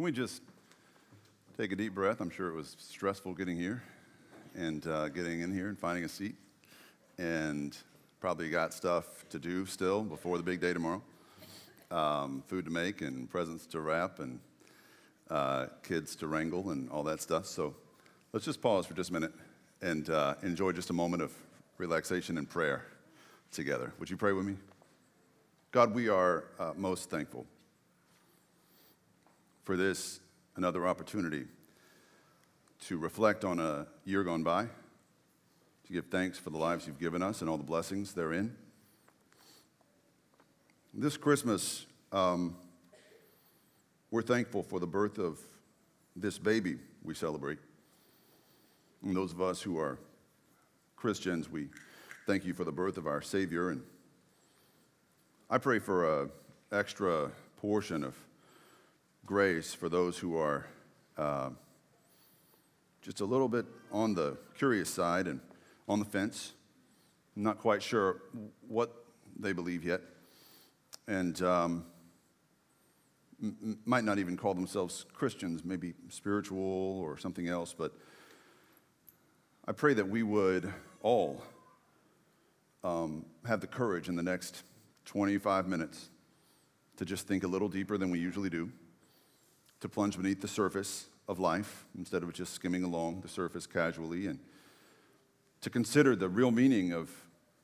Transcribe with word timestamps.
Can 0.00 0.06
we 0.06 0.12
just 0.12 0.40
take 1.58 1.72
a 1.72 1.76
deep 1.76 1.94
breath? 1.94 2.22
I'm 2.22 2.30
sure 2.30 2.48
it 2.48 2.54
was 2.54 2.74
stressful 2.78 3.34
getting 3.34 3.58
here 3.58 3.82
and 4.54 4.86
uh, 4.86 5.10
getting 5.10 5.42
in 5.42 5.52
here 5.52 5.68
and 5.68 5.78
finding 5.78 6.04
a 6.04 6.08
seat. 6.08 6.36
And 7.18 7.76
probably 8.18 8.48
got 8.48 8.72
stuff 8.72 9.28
to 9.28 9.38
do 9.38 9.66
still 9.66 10.02
before 10.02 10.38
the 10.38 10.42
big 10.42 10.58
day 10.58 10.72
tomorrow 10.72 11.02
um, 11.90 12.42
food 12.46 12.64
to 12.64 12.70
make 12.70 13.02
and 13.02 13.30
presents 13.30 13.66
to 13.66 13.80
wrap 13.80 14.20
and 14.20 14.40
uh, 15.28 15.66
kids 15.82 16.16
to 16.16 16.28
wrangle 16.28 16.70
and 16.70 16.88
all 16.88 17.02
that 17.02 17.20
stuff. 17.20 17.44
So 17.44 17.74
let's 18.32 18.46
just 18.46 18.62
pause 18.62 18.86
for 18.86 18.94
just 18.94 19.10
a 19.10 19.12
minute 19.12 19.34
and 19.82 20.08
uh, 20.08 20.36
enjoy 20.42 20.72
just 20.72 20.88
a 20.88 20.94
moment 20.94 21.22
of 21.22 21.30
relaxation 21.76 22.38
and 22.38 22.48
prayer 22.48 22.86
together. 23.52 23.92
Would 23.98 24.08
you 24.08 24.16
pray 24.16 24.32
with 24.32 24.46
me? 24.46 24.56
God, 25.72 25.94
we 25.94 26.08
are 26.08 26.44
uh, 26.58 26.72
most 26.74 27.10
thankful 27.10 27.44
for 29.70 29.76
this 29.76 30.18
another 30.56 30.84
opportunity 30.84 31.44
to 32.80 32.98
reflect 32.98 33.44
on 33.44 33.60
a 33.60 33.86
year 34.04 34.24
gone 34.24 34.42
by, 34.42 34.64
to 34.64 35.92
give 35.92 36.06
thanks 36.06 36.36
for 36.36 36.50
the 36.50 36.58
lives 36.58 36.88
you've 36.88 36.98
given 36.98 37.22
us 37.22 37.40
and 37.40 37.48
all 37.48 37.56
the 37.56 37.62
blessings 37.62 38.12
therein. 38.12 38.52
This 40.92 41.16
Christmas, 41.16 41.86
um, 42.10 42.56
we're 44.10 44.22
thankful 44.22 44.64
for 44.64 44.80
the 44.80 44.88
birth 44.88 45.18
of 45.18 45.38
this 46.16 46.36
baby 46.36 46.76
we 47.04 47.14
celebrate. 47.14 47.60
And 49.04 49.14
those 49.14 49.30
of 49.30 49.40
us 49.40 49.62
who 49.62 49.78
are 49.78 50.00
Christians, 50.96 51.48
we 51.48 51.68
thank 52.26 52.44
you 52.44 52.54
for 52.54 52.64
the 52.64 52.72
birth 52.72 52.96
of 52.96 53.06
our 53.06 53.22
Savior. 53.22 53.70
And 53.70 53.82
I 55.48 55.58
pray 55.58 55.78
for 55.78 56.22
an 56.22 56.30
extra 56.72 57.30
portion 57.60 58.02
of 58.02 58.16
grace 59.26 59.74
for 59.74 59.88
those 59.88 60.18
who 60.18 60.36
are 60.36 60.66
uh, 61.16 61.50
just 63.02 63.20
a 63.20 63.24
little 63.24 63.48
bit 63.48 63.66
on 63.92 64.14
the 64.14 64.36
curious 64.56 64.90
side 64.90 65.26
and 65.26 65.40
on 65.88 65.98
the 65.98 66.04
fence. 66.04 66.52
Not 67.36 67.58
quite 67.58 67.82
sure 67.82 68.22
what 68.66 68.92
they 69.38 69.52
believe 69.52 69.84
yet. 69.84 70.00
And 71.06 71.40
um, 71.42 71.84
m- 73.42 73.78
might 73.84 74.04
not 74.04 74.18
even 74.18 74.36
call 74.36 74.54
themselves 74.54 75.06
Christians, 75.14 75.64
maybe 75.64 75.94
spiritual 76.08 77.00
or 77.00 77.16
something 77.16 77.48
else. 77.48 77.74
But 77.76 77.92
I 79.66 79.72
pray 79.72 79.94
that 79.94 80.08
we 80.08 80.22
would 80.22 80.72
all 81.02 81.42
um, 82.82 83.24
have 83.46 83.60
the 83.60 83.66
courage 83.66 84.08
in 84.08 84.16
the 84.16 84.22
next 84.22 84.62
25 85.06 85.68
minutes 85.68 86.10
to 86.96 87.04
just 87.04 87.26
think 87.26 87.44
a 87.44 87.48
little 87.48 87.68
deeper 87.68 87.96
than 87.96 88.10
we 88.10 88.18
usually 88.18 88.50
do 88.50 88.70
to 89.80 89.88
plunge 89.88 90.16
beneath 90.16 90.40
the 90.40 90.48
surface 90.48 91.06
of 91.28 91.38
life 91.38 91.86
instead 91.96 92.22
of 92.22 92.32
just 92.32 92.54
skimming 92.54 92.84
along 92.84 93.20
the 93.20 93.28
surface 93.28 93.66
casually 93.66 94.26
and 94.26 94.38
to 95.60 95.70
consider 95.70 96.16
the 96.16 96.28
real 96.28 96.50
meaning 96.50 96.92
of 96.92 97.10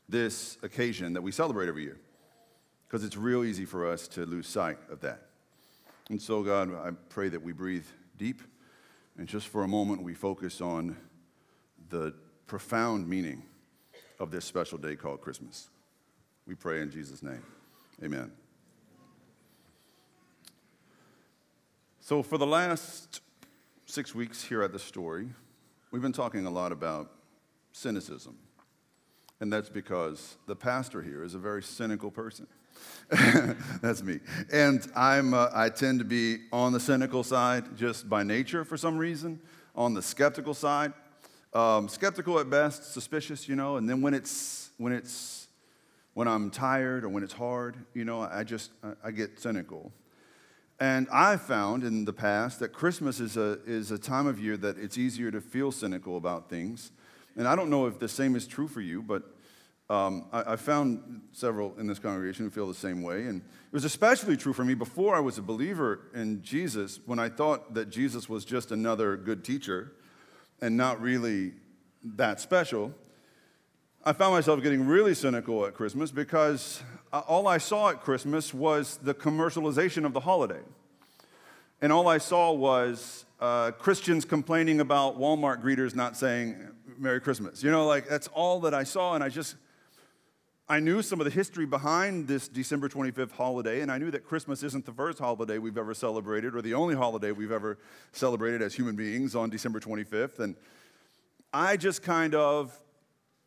this 0.09 0.59
occasion 0.63 1.13
that 1.13 1.23
we 1.23 1.33
celebrate 1.33 1.69
every 1.69 1.83
year 1.83 1.99
because 2.87 3.05
it's 3.05 3.17
real 3.17 3.45
easy 3.45 3.65
for 3.65 3.91
us 3.91 4.07
to 4.07 4.25
lose 4.25 4.47
sight 4.47 4.79
of 4.91 5.01
that. 5.01 5.23
And 6.09 6.23
so, 6.23 6.43
God, 6.43 6.73
I 6.73 6.93
pray 7.09 7.29
that 7.29 7.43
we 7.43 7.53
breathe 7.53 7.87
deep 8.17 8.43
and 9.19 9.27
just 9.27 9.49
for 9.49 9.65
a 9.65 9.69
moment 9.69 10.03
we 10.03 10.15
focus 10.15 10.61
on 10.61 10.97
the 11.89 12.15
profound 12.47 13.09
meaning 13.09 13.43
of 14.21 14.31
this 14.31 14.45
special 14.45 14.79
day 14.79 14.95
called 14.95 15.21
Christmas. 15.21 15.69
We 16.47 16.55
pray 16.55 16.81
in 16.81 16.91
Jesus' 16.91 17.23
name. 17.23 17.43
Amen. 18.03 18.46
So, 22.09 22.23
for 22.23 22.39
the 22.39 22.47
last 22.47 23.21
six 23.85 24.15
weeks 24.15 24.41
here 24.41 24.63
at 24.63 24.71
the 24.71 24.79
story, 24.79 25.29
we've 25.91 26.03
been 26.03 26.13
talking 26.13 26.47
a 26.47 26.51
lot 26.51 26.71
about 26.71 27.11
cynicism. 27.73 28.39
And 29.41 29.53
that's 29.53 29.69
because 29.69 30.37
the 30.47 30.55
pastor 30.55 31.03
here 31.03 31.25
is 31.25 31.35
a 31.35 31.41
very 31.41 31.65
cynical 31.65 32.13
person. 32.13 32.47
that's 33.83 34.05
me. 34.05 34.21
And 34.53 34.87
I'm, 34.95 35.35
uh, 35.35 35.49
I 35.53 35.69
tend 35.69 35.99
to 35.99 36.05
be 36.05 36.43
on 36.53 36.73
the 36.73 36.79
cynical 36.79 37.25
side 37.25 37.77
just 37.77 38.09
by 38.09 38.23
nature 38.23 38.65
for 38.65 38.77
some 38.77 38.97
reason, 38.99 39.41
on 39.75 39.93
the 39.93 40.01
skeptical 40.01 40.55
side. 40.55 40.93
Um, 41.55 41.89
skeptical 41.89 42.39
at 42.39 42.49
best, 42.49 42.93
suspicious, 42.93 43.49
you 43.49 43.57
know, 43.57 43.79
and 43.79 43.91
then 43.91 44.01
when 44.01 44.15
it's, 44.15 44.71
when 44.77 44.93
it's, 44.93 45.49
when 46.15 46.29
I'm 46.29 46.53
tired 46.53 47.03
or 47.03 47.09
when 47.09 47.25
it's 47.25 47.35
hard, 47.35 47.77
you 47.95 48.05
know, 48.05 48.21
I 48.21 48.45
just, 48.45 48.71
I, 48.85 49.09
I 49.09 49.11
get 49.11 49.41
cynical. 49.41 49.91
And 50.79 51.09
I've 51.11 51.41
found 51.41 51.85
in 51.85 52.05
the 52.05 52.13
past 52.13 52.61
that 52.61 52.71
Christmas 52.71 53.19
is 53.19 53.37
a, 53.37 53.59
is 53.67 53.91
a 53.91 53.99
time 53.99 54.27
of 54.27 54.39
year 54.39 54.57
that 54.59 54.77
it's 54.77 54.99
easier 54.99 55.31
to 55.31 55.41
feel 55.41 55.73
cynical 55.73 56.19
about 56.19 56.51
things. 56.51 56.93
And 57.37 57.49
I 57.49 57.57
don't 57.57 57.71
know 57.71 57.87
if 57.87 57.99
the 57.99 58.09
same 58.09 58.37
is 58.37 58.47
true 58.47 58.69
for 58.69 58.83
you, 58.83 59.03
but 59.03 59.23
um, 59.89 60.27
I, 60.33 60.53
I, 60.53 60.57
found 60.57 61.23
several 61.31 61.73
in 61.79 61.87
this 61.87 62.01
congregation 62.01 62.45
who 62.45 62.51
feel 62.51 62.67
the 62.67 62.75
same 62.75 63.03
way. 63.03 63.27
And 63.27 63.41
it 63.41 63.73
was 63.73 63.85
especially 63.85 64.37
true 64.37 64.53
for 64.53 64.65
me 64.65 64.75
before 64.75 65.15
I 65.15 65.21
was 65.21 65.39
a 65.39 65.43
believer 65.43 66.01
in 66.13 66.43
Jesus, 66.43 66.99
when 67.07 67.21
I 67.21 67.29
thought 67.29 67.75
that 67.75 67.89
Jesus 67.89 68.29
was 68.29 68.45
just 68.45 68.73
another 68.73 69.17
good 69.17 69.45
teacher 69.45 69.93
and 70.61 70.77
not 70.77 71.01
really 71.01 71.53
that 72.03 72.41
special. 72.41 72.93
I 74.09 74.13
found 74.13 74.35
myself 74.35 74.63
getting 74.63 74.87
really 74.87 75.15
cynical 75.15 75.67
at 75.67 75.75
Christmas 75.75 76.13
because 76.13 76.81
uh, 77.13 77.23
all 77.27 77.49
I 77.49 77.59
saw 77.59 77.91
at 77.91 78.03
Christmas 78.03 78.55
was 78.55 78.99
the 78.99 79.13
commercialization 79.13 80.05
of 80.05 80.13
the 80.13 80.21
holiday. 80.21 80.61
And 81.83 81.93
all 81.93 82.07
I 82.07 82.19
saw 82.19 82.53
was 82.53 83.25
uh, 83.41 83.73
Christians 83.73 84.25
complaining 84.25 84.79
about 84.79 85.19
Walmart 85.19 85.61
greeters 85.61 85.97
not 85.97 86.17
saying 86.17 86.55
Merry 86.97 87.21
Christmas. 87.21 87.65
You 87.65 87.73
know, 87.73 87.85
like 87.85 88.09
that's 88.09 88.29
all 88.29 88.61
that 88.61 88.75
I 88.75 88.85
saw. 88.85 89.17
And 89.17 89.25
I 89.25 89.29
just, 89.29 89.57
I 90.69 90.79
knew 90.79 91.03
some 91.03 91.21
of 91.21 91.25
the 91.25 91.33
history 91.33 91.67
behind 91.67 92.29
this 92.29 92.47
December 92.47 92.89
25th 92.89 93.33
holiday, 93.33 93.81
and 93.81 93.91
I 93.91 93.99
knew 93.99 94.13
that 94.13 94.25
Christmas 94.25 94.63
isn't 94.63 94.87
the 94.87 94.93
first 94.93 95.19
holiday 95.19 95.59
we've 95.59 95.77
ever 95.77 95.95
celebrated 95.95 96.55
or 96.55 96.63
the 96.63 96.75
only 96.75 96.95
holiday 96.95 97.33
we've 97.33 97.51
ever 97.51 97.77
celebrated 98.13 98.63
as 98.63 98.73
human 98.73 98.95
beings 98.95 99.35
on 99.35 99.51
December 99.51 99.81
25th. 99.81 100.39
And 100.39 100.55
I 101.53 101.77
just 101.77 102.05
kind 102.05 102.37
of, 102.37 102.73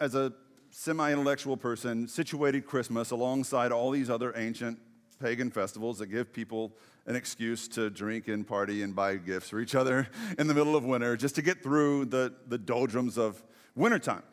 as 0.01 0.15
a 0.15 0.33
semi 0.71 1.11
intellectual 1.11 1.57
person 1.57 2.07
situated 2.07 2.65
Christmas 2.65 3.11
alongside 3.11 3.71
all 3.71 3.91
these 3.91 4.09
other 4.09 4.33
ancient 4.35 4.79
pagan 5.19 5.51
festivals 5.51 5.99
that 5.99 6.07
give 6.07 6.31
people 6.31 6.73
an 7.05 7.15
excuse 7.15 7.67
to 7.67 7.89
drink 7.89 8.27
and 8.27 8.47
party 8.47 8.83
and 8.83 8.95
buy 8.95 9.15
gifts 9.15 9.49
for 9.49 9.59
each 9.59 9.75
other 9.75 10.07
in 10.37 10.47
the 10.47 10.53
middle 10.53 10.75
of 10.75 10.85
winter 10.85 11.17
just 11.17 11.35
to 11.35 11.41
get 11.41 11.63
through 11.63 12.05
the, 12.05 12.33
the 12.47 12.57
doldrums 12.57 13.17
of 13.17 13.43
wintertime. 13.75 14.23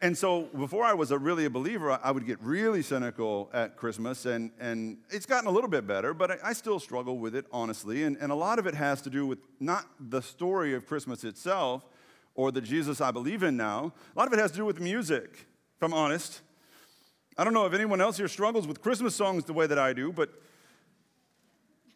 And 0.00 0.16
so 0.16 0.44
before 0.56 0.84
I 0.84 0.94
was 0.94 1.10
a 1.10 1.18
really 1.18 1.44
a 1.44 1.50
believer, 1.50 1.98
I 2.02 2.10
would 2.10 2.26
get 2.26 2.40
really 2.40 2.82
cynical 2.82 3.50
at 3.52 3.76
Christmas, 3.76 4.24
and, 4.24 4.50
and 4.58 4.98
it's 5.10 5.26
gotten 5.26 5.46
a 5.48 5.50
little 5.50 5.68
bit 5.68 5.86
better, 5.86 6.14
but 6.14 6.30
I, 6.30 6.38
I 6.44 6.52
still 6.54 6.80
struggle 6.80 7.18
with 7.18 7.36
it, 7.36 7.44
honestly. 7.52 8.04
And, 8.04 8.16
and 8.16 8.32
a 8.32 8.34
lot 8.34 8.58
of 8.58 8.66
it 8.66 8.74
has 8.74 9.02
to 9.02 9.10
do 9.10 9.26
with 9.26 9.38
not 9.60 9.84
the 10.00 10.22
story 10.22 10.74
of 10.74 10.86
Christmas 10.86 11.24
itself, 11.24 11.84
or 12.36 12.52
the 12.52 12.60
Jesus 12.60 13.00
I 13.00 13.10
believe 13.10 13.42
in 13.42 13.56
now. 13.56 13.92
A 14.14 14.18
lot 14.18 14.28
of 14.28 14.32
it 14.32 14.38
has 14.38 14.52
to 14.52 14.58
do 14.58 14.64
with 14.64 14.78
music, 14.78 15.46
if 15.76 15.82
I'm 15.82 15.94
honest. 15.94 16.42
I 17.36 17.44
don't 17.44 17.52
know 17.52 17.66
if 17.66 17.72
anyone 17.72 18.00
else 18.00 18.16
here 18.16 18.28
struggles 18.28 18.66
with 18.66 18.80
Christmas 18.80 19.14
songs 19.14 19.44
the 19.44 19.52
way 19.52 19.66
that 19.66 19.78
I 19.78 19.92
do, 19.92 20.12
but 20.12 20.30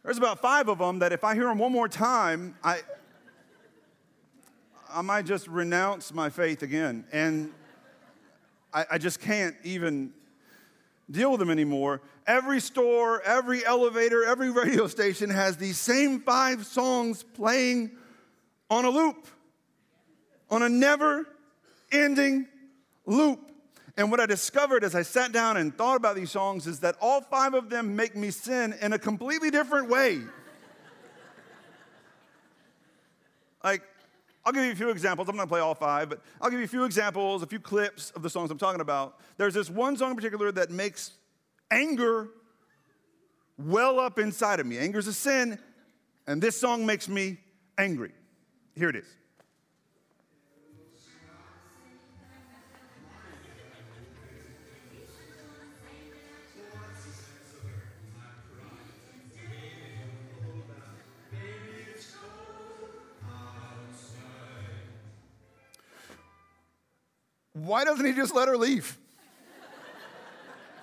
there's 0.02 0.18
about 0.18 0.40
five 0.40 0.68
of 0.68 0.78
them 0.78 0.98
that 1.00 1.12
if 1.12 1.24
I 1.24 1.34
hear 1.34 1.44
them 1.44 1.58
one 1.58 1.72
more 1.72 1.88
time, 1.88 2.56
I, 2.64 2.80
I 4.90 5.02
might 5.02 5.26
just 5.26 5.46
renounce 5.46 6.12
my 6.12 6.30
faith 6.30 6.62
again. 6.62 7.04
And 7.12 7.52
I, 8.72 8.86
I 8.92 8.98
just 8.98 9.20
can't 9.20 9.54
even 9.62 10.12
deal 11.10 11.30
with 11.32 11.40
them 11.40 11.50
anymore. 11.50 12.00
Every 12.26 12.60
store, 12.60 13.20
every 13.22 13.64
elevator, 13.64 14.24
every 14.24 14.50
radio 14.52 14.86
station 14.86 15.28
has 15.28 15.58
these 15.58 15.78
same 15.78 16.20
five 16.20 16.64
songs 16.64 17.22
playing 17.22 17.90
on 18.70 18.86
a 18.86 18.90
loop 18.90 19.26
on 20.50 20.62
a 20.62 20.68
never 20.68 21.26
ending 21.92 22.46
loop. 23.06 23.40
And 23.96 24.10
what 24.10 24.20
I 24.20 24.26
discovered 24.26 24.84
as 24.84 24.94
I 24.94 25.02
sat 25.02 25.32
down 25.32 25.56
and 25.56 25.76
thought 25.76 25.96
about 25.96 26.16
these 26.16 26.30
songs 26.30 26.66
is 26.66 26.80
that 26.80 26.96
all 27.00 27.20
five 27.20 27.54
of 27.54 27.68
them 27.68 27.96
make 27.96 28.16
me 28.16 28.30
sin 28.30 28.74
in 28.80 28.92
a 28.92 28.98
completely 28.98 29.50
different 29.50 29.88
way. 29.88 30.18
like, 33.64 33.82
I'll 34.44 34.52
give 34.52 34.64
you 34.64 34.72
a 34.72 34.76
few 34.76 34.90
examples. 34.90 35.28
I'm 35.28 35.36
not 35.36 35.42
gonna 35.42 35.50
play 35.50 35.60
all 35.60 35.74
five, 35.74 36.08
but 36.08 36.22
I'll 36.40 36.50
give 36.50 36.60
you 36.60 36.64
a 36.64 36.68
few 36.68 36.84
examples, 36.84 37.42
a 37.42 37.46
few 37.46 37.60
clips 37.60 38.10
of 38.12 38.22
the 38.22 38.30
songs 38.30 38.50
I'm 38.50 38.58
talking 38.58 38.80
about. 38.80 39.18
There's 39.36 39.54
this 39.54 39.68
one 39.68 39.96
song 39.96 40.10
in 40.10 40.16
particular 40.16 40.50
that 40.52 40.70
makes 40.70 41.12
anger 41.70 42.28
well 43.58 44.00
up 44.00 44.18
inside 44.18 44.60
of 44.60 44.66
me. 44.66 44.78
Anger 44.78 44.98
is 44.98 45.06
a 45.06 45.12
sin, 45.12 45.58
and 46.26 46.40
this 46.40 46.58
song 46.58 46.86
makes 46.86 47.08
me 47.08 47.38
angry. 47.76 48.12
Here 48.74 48.88
it 48.88 48.96
is. 48.96 49.04
Why 67.66 67.84
doesn't 67.84 68.04
he 68.04 68.12
just 68.12 68.34
let 68.34 68.48
her 68.48 68.56
leave? 68.56 68.96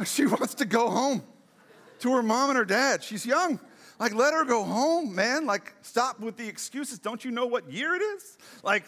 she 0.06 0.26
wants 0.26 0.54
to 0.56 0.66
go 0.66 0.90
home 0.90 1.24
to 2.00 2.14
her 2.14 2.24
mom 2.24 2.50
and 2.50 2.58
her 2.58 2.66
dad. 2.66 3.04
She's 3.04 3.26
young. 3.26 3.60
Like, 4.00 4.14
let 4.14 4.34
her 4.34 4.46
go 4.46 4.64
home, 4.64 5.16
man. 5.16 5.48
Like, 5.48 5.74
stop 5.82 6.20
with 6.20 6.38
the 6.38 6.48
excuses. 6.48 7.00
Don't 7.00 7.26
you 7.26 7.32
know 7.32 7.48
what 7.48 7.72
year 7.72 7.96
it 7.96 8.02
is? 8.02 8.38
Like, 8.64 8.84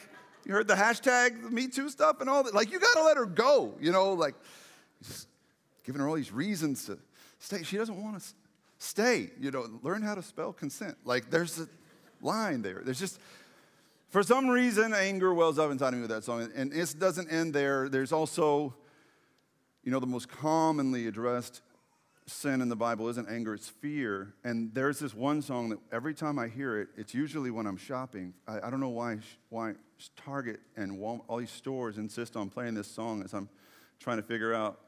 you 0.46 0.54
heard 0.54 0.68
the 0.68 0.76
hashtag 0.76 1.42
the 1.42 1.50
Me 1.50 1.68
Too 1.68 1.90
stuff 1.90 2.22
and 2.22 2.30
all 2.30 2.44
that. 2.44 2.54
Like, 2.54 2.72
you 2.72 2.80
gotta 2.80 3.04
let 3.04 3.18
her 3.18 3.26
go, 3.26 3.74
you 3.82 3.92
know, 3.92 4.14
like, 4.14 4.36
just 5.04 5.28
giving 5.84 6.00
her 6.00 6.08
all 6.08 6.16
these 6.16 6.32
reasons 6.32 6.86
to 6.86 7.00
stay. 7.40 7.64
She 7.64 7.78
doesn't 7.78 8.02
wanna 8.02 8.22
stay, 8.78 9.32
you 9.40 9.50
know, 9.50 9.68
learn 9.82 10.04
how 10.04 10.14
to 10.14 10.22
spell 10.22 10.54
consent. 10.54 10.96
Like, 11.06 11.32
there's 11.32 11.60
a 11.60 11.68
line 12.22 12.62
there. 12.62 12.82
There's 12.84 13.00
just, 13.00 13.20
for 14.10 14.24
some 14.24 14.48
reason, 14.48 14.94
anger 14.94 15.34
wells 15.34 15.60
up 15.60 15.72
inside 15.72 15.90
of 15.90 15.94
me 15.96 16.02
with 16.02 16.10
that 16.10 16.24
song. 16.24 16.50
And 16.56 16.74
it 16.74 16.96
doesn't 16.98 17.32
end 17.32 17.54
there. 17.54 17.90
There's 17.90 18.12
also, 18.12 18.74
you 19.84 19.92
know, 19.92 20.00
the 20.00 20.08
most 20.08 20.30
commonly 20.30 21.08
addressed 21.08 21.62
sin 22.26 22.62
in 22.62 22.70
the 22.70 22.76
Bible 22.76 23.08
isn't 23.10 23.28
anger, 23.30 23.54
it's 23.54 23.70
fear. 23.70 24.34
And 24.44 24.74
there's 24.74 25.00
this 25.00 25.14
one 25.14 25.42
song 25.42 25.70
that 25.70 25.80
every 25.92 26.14
time 26.14 26.40
I 26.40 26.48
hear 26.48 26.80
it, 26.80 26.90
it's 26.96 27.14
usually 27.14 27.52
when 27.52 27.66
I'm 27.66 27.78
shopping. 27.78 28.34
I, 28.48 28.68
I 28.68 28.70
don't 28.70 28.80
know 28.80 28.90
why, 28.90 29.18
why 29.50 29.74
Target 30.16 30.60
and 30.76 31.00
Walmart, 31.00 31.22
all 31.28 31.38
these 31.38 31.52
stores 31.52 31.98
insist 31.98 32.36
on 32.36 32.50
playing 32.50 32.76
this 32.76 32.88
song 32.88 33.24
as 33.24 33.34
I'm 33.34 33.50
trying 34.00 34.18
to 34.18 34.24
figure 34.24 34.54
out 34.54 34.80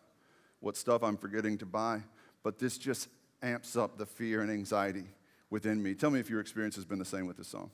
what 0.60 0.78
stuff 0.78 1.04
I'm 1.04 1.18
forgetting 1.18 1.58
to 1.60 1.66
buy. 1.66 2.02
But 2.44 2.60
this 2.60 2.78
just 2.78 3.08
amps 3.42 3.76
up 3.76 3.98
the 3.98 4.06
fear 4.06 4.42
and 4.42 4.52
anxiety 4.52 5.06
within 5.50 5.82
me. 5.82 5.96
Tell 5.96 6.12
me 6.12 6.20
if 6.20 6.30
your 6.30 6.40
experience 6.40 6.76
has 6.76 6.86
been 6.86 7.00
the 7.00 7.06
same 7.06 7.26
with 7.28 7.38
this 7.38 7.48
song. 7.48 7.72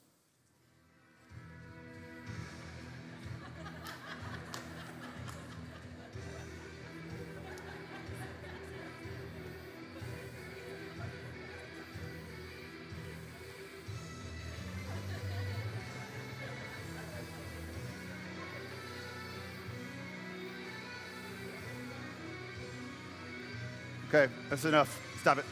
Okay, 24.18 24.34
that's 24.50 24.66
enough. 24.66 25.00
Stop 25.22 25.38
it. 25.38 25.46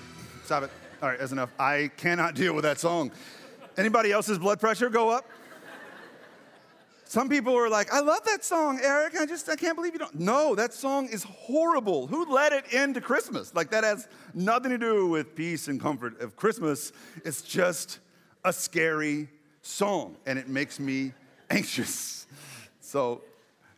Stop 0.44 0.64
it. 0.64 0.72
All 1.00 1.10
right, 1.10 1.20
that's 1.20 1.32
enough. 1.32 1.52
I 1.60 1.92
cannot 1.98 2.34
deal 2.34 2.56
with 2.56 2.64
that 2.64 2.80
song. 2.80 3.12
Anybody 3.78 4.12
else's 4.12 4.40
blood 4.40 4.60
pressure 4.60 4.90
go 4.90 5.12
up? 5.12 5.30
Some 7.04 7.30
people 7.30 7.56
are 7.56 7.70
like, 7.70 7.94
I 7.94 8.00
love 8.00 8.26
that 8.26 8.44
song, 8.44 8.80
Eric. 8.82 9.20
I 9.20 9.28
just, 9.28 9.48
I 9.50 9.56
can't 9.56 9.76
believe 9.76 9.94
you 9.94 10.00
don't. 10.00 10.16
No, 10.16 10.56
that 10.56 10.74
song 10.74 11.08
is 11.10 11.22
horrible. 11.22 12.08
Who 12.08 12.34
let 12.34 12.54
it 12.54 12.74
into 12.74 13.02
Christmas? 13.02 13.54
Like, 13.54 13.70
that 13.70 13.84
has 13.84 14.08
nothing 14.34 14.72
to 14.72 14.80
do 14.80 15.06
with 15.10 15.36
peace 15.36 15.68
and 15.68 15.80
comfort 15.80 16.20
of 16.20 16.36
Christmas. 16.36 16.92
It's 17.24 17.44
just 17.44 18.00
a 18.44 18.52
scary 18.52 19.30
song, 19.62 20.18
and 20.26 20.40
it 20.40 20.50
makes 20.50 20.80
me 20.80 21.14
anxious. 21.52 22.26
So, 22.82 23.22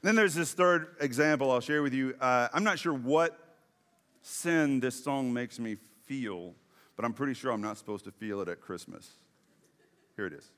then 0.01 0.15
there's 0.15 0.33
this 0.33 0.53
third 0.53 0.95
example 1.01 1.51
I'll 1.51 1.59
share 1.59 1.81
with 1.81 1.93
you. 1.93 2.15
Uh, 2.21 2.47
I'm 2.53 2.63
not 2.63 2.79
sure 2.79 2.93
what 2.93 3.46
sin 4.27 4.79
this 4.81 5.01
song 5.01 5.33
makes 5.33 5.57
me 5.57 5.77
feel, 6.05 6.53
but 6.95 7.05
I'm 7.05 7.13
pretty 7.13 7.33
sure 7.33 7.51
I'm 7.51 7.61
not 7.61 7.77
supposed 7.77 8.03
to 8.05 8.11
feel 8.11 8.41
it 8.41 8.49
at 8.49 8.59
Christmas. 8.59 9.09
Here 10.15 10.27
it 10.27 10.33
is. 10.33 10.51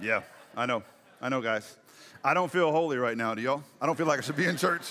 Yeah, 0.00 0.22
I 0.56 0.66
know. 0.66 0.82
I 1.20 1.28
know, 1.28 1.40
guys. 1.40 1.76
I 2.26 2.34
don't 2.34 2.50
feel 2.50 2.72
holy 2.72 2.96
right 2.96 3.16
now, 3.16 3.36
do 3.36 3.42
y'all? 3.42 3.62
I 3.80 3.86
don't 3.86 3.94
feel 3.94 4.08
like 4.08 4.18
I 4.18 4.20
should 4.20 4.34
be 4.34 4.46
in 4.46 4.56
church. 4.56 4.82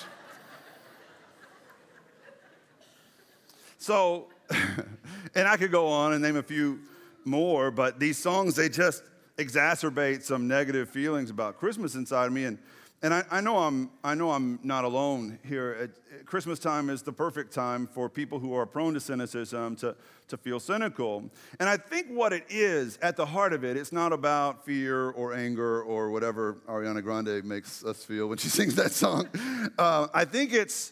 So, 3.77 4.27
and 5.35 5.45
I 5.45 5.57
could 5.57 5.69
go 5.69 5.87
on 5.87 6.13
and 6.13 6.21
name 6.21 6.37
a 6.37 6.43
few 6.43 6.79
more, 7.25 7.71
but 7.71 7.99
these 7.99 8.17
songs, 8.17 8.55
they 8.55 8.69
just 8.69 9.03
exacerbate 9.37 10.23
some 10.23 10.47
negative 10.47 10.89
feelings 10.89 11.29
about 11.29 11.59
Christmas 11.59 11.95
inside 11.95 12.27
of 12.27 12.31
me. 12.31 12.45
And, 12.45 12.57
and 13.05 13.13
I, 13.13 13.23
I, 13.29 13.39
know 13.39 13.59
I'm, 13.59 13.91
I 14.03 14.15
know 14.15 14.31
I'm 14.31 14.57
not 14.63 14.83
alone 14.83 15.37
here. 15.47 15.91
Christmas 16.25 16.57
time 16.57 16.89
is 16.89 17.03
the 17.03 17.13
perfect 17.13 17.53
time 17.53 17.85
for 17.85 18.09
people 18.09 18.39
who 18.39 18.55
are 18.55 18.65
prone 18.65 18.95
to 18.95 18.99
cynicism 18.99 19.75
to, 19.75 19.95
to 20.27 20.37
feel 20.37 20.59
cynical. 20.59 21.29
And 21.59 21.69
I 21.69 21.77
think 21.77 22.07
what 22.07 22.33
it 22.33 22.45
is, 22.49 22.97
at 23.03 23.15
the 23.15 23.27
heart 23.27 23.53
of 23.53 23.63
it, 23.63 23.77
it's 23.77 23.91
not 23.91 24.11
about 24.11 24.65
fear 24.65 25.11
or 25.11 25.35
anger 25.35 25.83
or 25.83 26.09
whatever 26.09 26.57
Ariana 26.67 27.03
Grande 27.03 27.45
makes 27.45 27.85
us 27.85 28.03
feel 28.03 28.25
when 28.25 28.39
she 28.39 28.49
sings 28.49 28.73
that 28.73 28.91
song. 28.91 29.29
Uh, 29.77 30.07
I 30.11 30.25
think 30.25 30.51
it's 30.51 30.91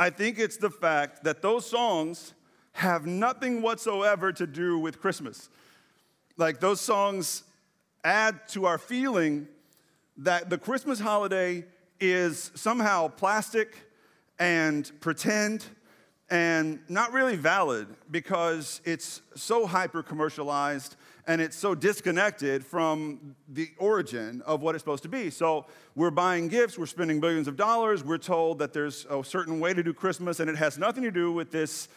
I 0.00 0.10
think 0.10 0.40
it's 0.40 0.56
the 0.56 0.70
fact 0.70 1.22
that 1.22 1.42
those 1.42 1.64
songs 1.64 2.34
have 2.72 3.06
nothing 3.06 3.62
whatsoever 3.62 4.32
to 4.32 4.48
do 4.48 4.80
with 4.80 5.00
Christmas. 5.00 5.48
Like 6.36 6.58
those 6.58 6.80
songs 6.80 7.44
add 8.02 8.48
to 8.48 8.66
our 8.66 8.78
feeling 8.78 9.46
that 10.18 10.50
the 10.50 10.58
Christmas 10.58 11.00
holiday 11.00 11.64
is 12.00 12.50
somehow 12.54 13.08
plastic 13.08 13.76
and 14.38 14.90
pretend 15.00 15.64
and 16.30 16.78
not 16.88 17.12
really 17.12 17.36
valid 17.36 17.88
because 18.10 18.80
it's 18.84 19.20
so 19.34 19.66
hyper 19.66 20.02
commercialized 20.02 20.96
and 21.26 21.40
it's 21.40 21.56
so 21.56 21.74
disconnected 21.74 22.64
from 22.64 23.34
the 23.48 23.68
origin 23.78 24.42
of 24.46 24.62
what 24.62 24.74
it's 24.74 24.82
supposed 24.82 25.02
to 25.02 25.08
be. 25.08 25.28
So 25.28 25.66
we're 25.94 26.10
buying 26.10 26.48
gifts, 26.48 26.78
we're 26.78 26.86
spending 26.86 27.20
billions 27.20 27.48
of 27.48 27.56
dollars, 27.56 28.04
we're 28.04 28.18
told 28.18 28.60
that 28.60 28.72
there's 28.72 29.06
a 29.10 29.22
certain 29.24 29.60
way 29.60 29.74
to 29.74 29.82
do 29.82 29.92
Christmas, 29.92 30.40
and 30.40 30.48
it 30.48 30.56
has 30.56 30.78
nothing 30.78 31.02
to 31.02 31.10
do 31.10 31.32
with 31.32 31.50
this 31.50 31.88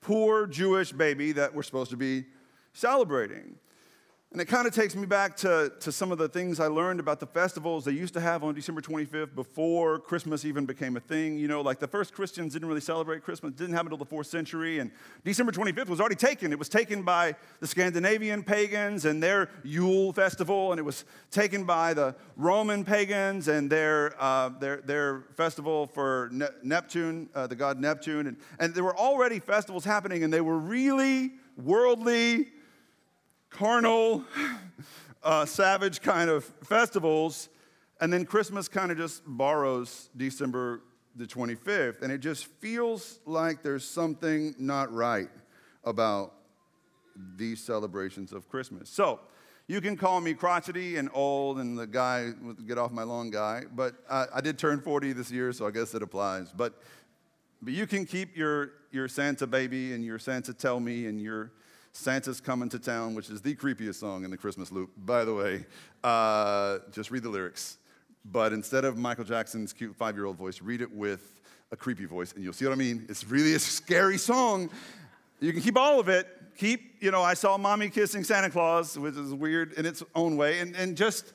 poor 0.00 0.46
Jewish 0.46 0.92
baby 0.92 1.32
that 1.32 1.54
we're 1.54 1.62
supposed 1.62 1.90
to 1.90 1.96
be 1.96 2.24
celebrating. 2.72 3.56
And 4.32 4.40
it 4.40 4.46
kind 4.46 4.66
of 4.66 4.72
takes 4.72 4.96
me 4.96 5.04
back 5.04 5.36
to, 5.38 5.70
to 5.80 5.92
some 5.92 6.10
of 6.10 6.16
the 6.16 6.26
things 6.26 6.58
I 6.58 6.66
learned 6.68 7.00
about 7.00 7.20
the 7.20 7.26
festivals 7.26 7.84
they 7.84 7.92
used 7.92 8.14
to 8.14 8.20
have 8.20 8.42
on 8.42 8.54
December 8.54 8.80
25th 8.80 9.34
before 9.34 9.98
Christmas 9.98 10.46
even 10.46 10.64
became 10.64 10.96
a 10.96 11.00
thing. 11.00 11.36
You 11.36 11.48
know, 11.48 11.60
like 11.60 11.78
the 11.78 11.86
first 11.86 12.14
Christians 12.14 12.54
didn't 12.54 12.66
really 12.66 12.80
celebrate 12.80 13.22
Christmas, 13.22 13.50
it 13.50 13.56
didn't 13.58 13.74
happen 13.74 13.88
until 13.88 13.98
the 13.98 14.08
fourth 14.08 14.28
century. 14.28 14.78
And 14.78 14.90
December 15.22 15.52
25th 15.52 15.88
was 15.88 16.00
already 16.00 16.14
taken. 16.14 16.50
It 16.50 16.58
was 16.58 16.70
taken 16.70 17.02
by 17.02 17.34
the 17.60 17.66
Scandinavian 17.66 18.42
pagans 18.42 19.04
and 19.04 19.22
their 19.22 19.50
Yule 19.64 20.14
festival, 20.14 20.72
and 20.72 20.78
it 20.78 20.82
was 20.82 21.04
taken 21.30 21.64
by 21.64 21.92
the 21.92 22.14
Roman 22.38 22.86
pagans 22.86 23.48
and 23.48 23.68
their, 23.68 24.14
uh, 24.18 24.48
their, 24.48 24.78
their 24.78 25.24
festival 25.36 25.86
for 25.86 26.30
ne- 26.32 26.46
Neptune, 26.62 27.28
uh, 27.34 27.46
the 27.48 27.56
god 27.56 27.78
Neptune. 27.78 28.28
And, 28.28 28.38
and 28.58 28.74
there 28.74 28.84
were 28.84 28.96
already 28.96 29.40
festivals 29.40 29.84
happening, 29.84 30.24
and 30.24 30.32
they 30.32 30.40
were 30.40 30.58
really 30.58 31.32
worldly 31.58 32.46
carnal, 33.52 34.24
uh, 35.22 35.44
savage 35.44 36.00
kind 36.00 36.30
of 36.30 36.44
festivals. 36.64 37.48
And 38.00 38.12
then 38.12 38.24
Christmas 38.24 38.68
kind 38.68 38.90
of 38.90 38.98
just 38.98 39.22
borrows 39.26 40.10
December 40.16 40.82
the 41.14 41.26
25th. 41.26 42.02
And 42.02 42.10
it 42.10 42.18
just 42.18 42.46
feels 42.46 43.20
like 43.26 43.62
there's 43.62 43.84
something 43.84 44.54
not 44.58 44.92
right 44.92 45.30
about 45.84 46.34
these 47.36 47.62
celebrations 47.62 48.32
of 48.32 48.48
Christmas. 48.48 48.88
So, 48.88 49.20
you 49.68 49.80
can 49.80 49.96
call 49.96 50.20
me 50.20 50.34
crotchety 50.34 50.96
and 50.96 51.08
old 51.14 51.58
and 51.58 51.78
the 51.78 51.86
guy 51.86 52.30
get 52.66 52.78
off 52.78 52.90
my 52.90 53.04
lawn 53.04 53.30
guy, 53.30 53.62
but 53.74 53.94
I, 54.10 54.26
I 54.34 54.40
did 54.40 54.58
turn 54.58 54.80
40 54.80 55.12
this 55.12 55.30
year, 55.30 55.52
so 55.52 55.66
I 55.66 55.70
guess 55.70 55.94
it 55.94 56.02
applies. 56.02 56.52
But, 56.52 56.74
but 57.62 57.72
you 57.72 57.86
can 57.86 58.04
keep 58.04 58.36
your, 58.36 58.72
your 58.90 59.08
Santa 59.08 59.46
baby 59.46 59.92
and 59.92 60.04
your 60.04 60.18
Santa 60.18 60.52
tell 60.52 60.80
me 60.80 61.06
and 61.06 61.20
your 61.20 61.52
Santa's 61.92 62.40
Coming 62.40 62.68
to 62.70 62.78
Town, 62.78 63.14
which 63.14 63.28
is 63.28 63.42
the 63.42 63.54
creepiest 63.54 63.96
song 63.96 64.24
in 64.24 64.30
the 64.30 64.36
Christmas 64.36 64.72
loop, 64.72 64.90
by 64.96 65.24
the 65.24 65.34
way. 65.34 65.66
Uh, 66.02 66.78
just 66.90 67.10
read 67.10 67.22
the 67.22 67.28
lyrics. 67.28 67.78
But 68.24 68.52
instead 68.52 68.84
of 68.84 68.96
Michael 68.96 69.24
Jackson's 69.24 69.72
cute 69.72 69.94
five 69.94 70.16
year 70.16 70.24
old 70.24 70.36
voice, 70.36 70.62
read 70.62 70.80
it 70.80 70.90
with 70.90 71.40
a 71.70 71.76
creepy 71.76 72.06
voice, 72.06 72.32
and 72.32 72.42
you'll 72.42 72.52
see 72.52 72.64
what 72.64 72.72
I 72.72 72.76
mean. 72.76 73.06
It's 73.08 73.24
really 73.24 73.54
a 73.54 73.58
scary 73.58 74.18
song. 74.18 74.70
You 75.40 75.52
can 75.52 75.60
keep 75.60 75.76
all 75.76 76.00
of 76.00 76.08
it. 76.08 76.26
Keep, 76.56 77.02
you 77.02 77.10
know, 77.10 77.22
I 77.22 77.34
saw 77.34 77.56
mommy 77.56 77.88
kissing 77.88 78.24
Santa 78.24 78.50
Claus, 78.50 78.98
which 78.98 79.16
is 79.16 79.32
weird 79.32 79.72
in 79.72 79.86
its 79.86 80.02
own 80.14 80.36
way, 80.36 80.60
and, 80.60 80.76
and 80.76 80.96
just 80.96 81.32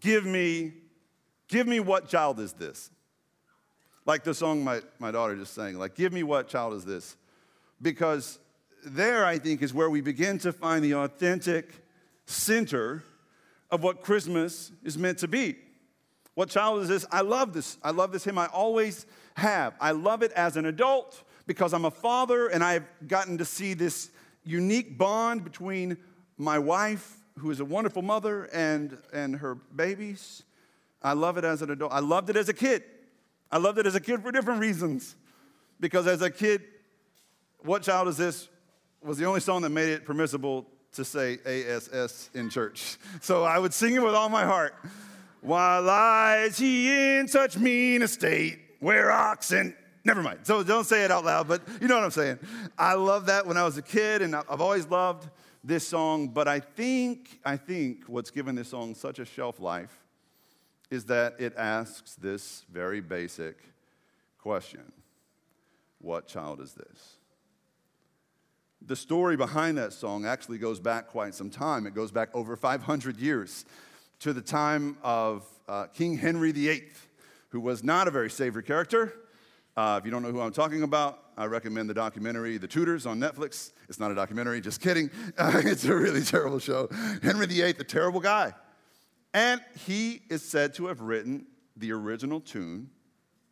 give 0.00 0.24
me, 0.24 0.72
give 1.48 1.66
me 1.66 1.80
what 1.80 2.08
child 2.08 2.40
is 2.40 2.52
this? 2.52 2.90
Like 4.06 4.24
the 4.24 4.34
song 4.34 4.64
my, 4.64 4.80
my 4.98 5.10
daughter 5.10 5.36
just 5.36 5.54
sang, 5.54 5.78
like, 5.78 5.94
give 5.94 6.12
me 6.12 6.22
what 6.22 6.48
child 6.48 6.74
is 6.74 6.84
this? 6.84 7.16
Because 7.80 8.38
there, 8.84 9.24
I 9.24 9.38
think, 9.38 9.62
is 9.62 9.72
where 9.72 9.90
we 9.90 10.00
begin 10.00 10.38
to 10.38 10.52
find 10.52 10.84
the 10.84 10.94
authentic 10.94 11.72
center 12.26 13.04
of 13.70 13.82
what 13.82 14.02
Christmas 14.02 14.72
is 14.82 14.98
meant 14.98 15.18
to 15.18 15.28
be. 15.28 15.56
What 16.34 16.48
child 16.48 16.82
is 16.82 16.88
this? 16.88 17.06
I 17.10 17.20
love 17.20 17.52
this. 17.52 17.78
I 17.82 17.90
love 17.90 18.12
this 18.12 18.24
hymn. 18.24 18.38
I 18.38 18.46
always 18.46 19.06
have. 19.34 19.74
I 19.80 19.92
love 19.92 20.22
it 20.22 20.32
as 20.32 20.56
an 20.56 20.66
adult 20.66 21.22
because 21.46 21.74
I'm 21.74 21.84
a 21.84 21.90
father 21.90 22.48
and 22.48 22.64
I've 22.64 22.86
gotten 23.06 23.38
to 23.38 23.44
see 23.44 23.74
this 23.74 24.10
unique 24.44 24.96
bond 24.96 25.44
between 25.44 25.96
my 26.38 26.58
wife, 26.58 27.16
who 27.38 27.50
is 27.50 27.60
a 27.60 27.64
wonderful 27.64 28.02
mother, 28.02 28.44
and, 28.46 28.98
and 29.12 29.36
her 29.36 29.54
babies. 29.54 30.42
I 31.02 31.12
love 31.12 31.36
it 31.38 31.44
as 31.44 31.62
an 31.62 31.70
adult. 31.70 31.92
I 31.92 32.00
loved 32.00 32.30
it 32.30 32.36
as 32.36 32.48
a 32.48 32.54
kid. 32.54 32.82
I 33.50 33.58
loved 33.58 33.78
it 33.78 33.86
as 33.86 33.94
a 33.94 34.00
kid 34.00 34.22
for 34.22 34.32
different 34.32 34.60
reasons. 34.60 35.16
Because 35.80 36.06
as 36.06 36.22
a 36.22 36.30
kid, 36.30 36.62
What 37.60 37.82
Child 37.82 38.08
Is 38.08 38.16
This 38.16 38.48
was 39.02 39.18
the 39.18 39.24
only 39.24 39.40
song 39.40 39.62
that 39.62 39.70
made 39.70 39.88
it 39.88 40.04
permissible 40.04 40.66
to 40.92 41.04
say 41.04 41.38
ASS 41.44 42.30
in 42.34 42.50
church. 42.50 42.98
So 43.20 43.44
I 43.44 43.58
would 43.58 43.72
sing 43.72 43.94
it 43.94 44.02
with 44.02 44.14
all 44.14 44.28
my 44.28 44.44
heart. 44.44 44.74
Why 45.40 45.78
lies 45.78 46.58
he 46.58 47.18
in 47.18 47.28
such 47.28 47.56
mean 47.56 48.02
estate 48.02 48.58
where 48.80 49.10
oxen 49.10 49.74
Never 50.04 50.22
mind. 50.22 50.40
So 50.42 50.62
don't 50.62 50.84
say 50.84 51.04
it 51.04 51.10
out 51.10 51.24
loud, 51.24 51.46
but 51.46 51.62
you 51.80 51.86
know 51.86 51.94
what 51.94 52.04
I'm 52.04 52.10
saying. 52.10 52.38
I 52.76 52.94
love 52.94 53.26
that 53.26 53.46
when 53.46 53.56
I 53.56 53.64
was 53.64 53.78
a 53.78 53.82
kid, 53.82 54.22
and 54.22 54.34
I've 54.34 54.60
always 54.60 54.86
loved 54.88 55.28
this 55.62 55.86
song. 55.86 56.28
But 56.28 56.48
I 56.48 56.58
think, 56.58 57.38
I 57.44 57.56
think 57.56 58.04
what's 58.06 58.30
given 58.30 58.56
this 58.56 58.68
song 58.68 58.94
such 58.94 59.20
a 59.20 59.24
shelf 59.24 59.60
life 59.60 60.00
is 60.90 61.04
that 61.04 61.36
it 61.38 61.54
asks 61.56 62.16
this 62.16 62.64
very 62.70 63.00
basic 63.00 63.58
question 64.38 64.92
What 66.00 66.26
child 66.26 66.60
is 66.60 66.72
this? 66.72 67.16
The 68.86 68.96
story 68.96 69.36
behind 69.36 69.78
that 69.78 69.92
song 69.92 70.26
actually 70.26 70.58
goes 70.58 70.80
back 70.80 71.06
quite 71.06 71.34
some 71.34 71.50
time. 71.50 71.86
It 71.86 71.94
goes 71.94 72.10
back 72.10 72.30
over 72.34 72.56
500 72.56 73.16
years 73.16 73.64
to 74.20 74.32
the 74.32 74.40
time 74.40 74.96
of 75.04 75.46
uh, 75.68 75.86
King 75.86 76.18
Henry 76.18 76.50
VIII, 76.50 76.90
who 77.50 77.60
was 77.60 77.84
not 77.84 78.08
a 78.08 78.10
very 78.10 78.28
savory 78.28 78.64
character. 78.64 79.14
Uh, 79.76 79.98
if 80.00 80.04
you 80.04 80.10
don't 80.10 80.22
know 80.22 80.32
who 80.32 80.40
I'm 80.40 80.52
talking 80.52 80.82
about, 80.82 81.20
I 81.36 81.44
recommend 81.44 81.88
the 81.88 81.94
documentary 81.94 82.58
The 82.58 82.66
Tudors 82.66 83.06
on 83.06 83.20
Netflix. 83.20 83.70
It's 83.88 84.00
not 84.00 84.10
a 84.10 84.16
documentary, 84.16 84.60
just 84.60 84.80
kidding. 84.80 85.10
It's 85.38 85.84
a 85.84 85.94
really 85.94 86.22
terrible 86.22 86.58
show. 86.58 86.88
Henry 87.22 87.46
VIII, 87.46 87.62
a 87.62 87.84
terrible 87.84 88.20
guy. 88.20 88.52
And 89.32 89.60
he 89.86 90.22
is 90.28 90.42
said 90.42 90.74
to 90.74 90.86
have 90.86 91.00
written 91.00 91.46
the 91.76 91.92
original 91.92 92.40
tune 92.40 92.90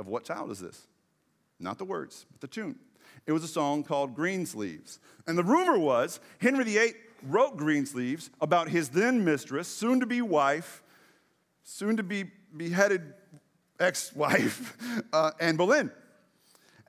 of 0.01 0.09
What 0.09 0.25
Child 0.25 0.51
Is 0.51 0.59
This? 0.59 0.87
Not 1.61 1.79
the 1.79 1.85
words, 1.85 2.27
but 2.33 2.41
the 2.41 2.49
tune. 2.49 2.79
It 3.27 3.33
was 3.33 3.45
a 3.45 3.49
song 3.49 3.83
called 3.83 4.15
Greensleeves. 4.15 4.99
And 5.27 5.37
the 5.37 5.45
rumor 5.45 5.79
was 5.79 6.21
Henry 6.41 6.65
VIII 6.65 6.95
wrote 7.23 7.57
Greensleeves 7.57 8.31
about 8.41 8.69
his 8.69 8.89
then 8.91 9.25
mistress, 9.25 9.69
soon 9.69 10.01
to 10.01 10.07
be 10.07 10.23
wife, 10.23 10.83
soon 11.63 11.97
to 11.97 12.03
be 12.03 12.25
beheaded 12.57 13.15
ex 13.79 14.15
wife, 14.15 14.77
uh, 15.13 15.33
Anne 15.41 15.57
Boleyn. 15.57 15.91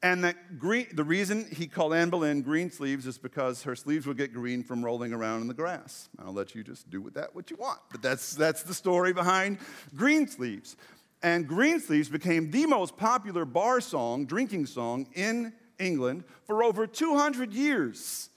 And 0.03 0.23
that 0.23 0.57
green, 0.57 0.87
the 0.93 1.03
reason 1.03 1.45
he 1.55 1.67
called 1.67 1.93
Anne 1.93 2.09
Boleyn 2.09 2.41
green 2.41 2.71
sleeves 2.71 3.05
is 3.05 3.19
because 3.19 3.61
her 3.63 3.75
sleeves 3.75 4.07
would 4.07 4.17
get 4.17 4.33
green 4.33 4.63
from 4.63 4.83
rolling 4.83 5.13
around 5.13 5.41
in 5.41 5.47
the 5.47 5.53
grass. 5.53 6.09
I'll 6.17 6.33
let 6.33 6.55
you 6.55 6.63
just 6.63 6.89
do 6.89 7.01
with 7.01 7.13
that 7.13 7.35
what 7.35 7.51
you 7.51 7.57
want. 7.57 7.79
But 7.91 8.01
that's, 8.01 8.33
that's 8.33 8.63
the 8.63 8.73
story 8.73 9.13
behind 9.13 9.59
green 9.95 10.27
sleeves. 10.27 10.75
And 11.21 11.47
green 11.47 11.79
sleeves 11.79 12.09
became 12.09 12.49
the 12.49 12.65
most 12.65 12.97
popular 12.97 13.45
bar 13.45 13.79
song, 13.79 14.25
drinking 14.25 14.65
song 14.65 15.07
in 15.13 15.53
England 15.81 16.23
for 16.45 16.63
over 16.63 16.87
200 16.87 17.53
years. 17.53 18.29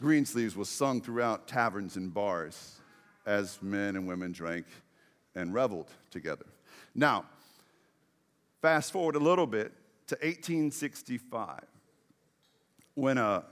Greensleeves 0.00 0.56
was 0.56 0.68
sung 0.68 1.00
throughout 1.00 1.48
taverns 1.48 1.96
and 1.96 2.12
bars 2.12 2.80
as 3.24 3.58
men 3.62 3.96
and 3.96 4.06
women 4.06 4.32
drank 4.32 4.66
and 5.34 5.54
reveled 5.54 5.88
together. 6.10 6.44
Now, 6.94 7.24
fast 8.60 8.92
forward 8.92 9.16
a 9.16 9.20
little 9.20 9.46
bit 9.46 9.72
to 10.08 10.14
1865 10.16 11.60
when 12.94 13.16
a 13.16 13.44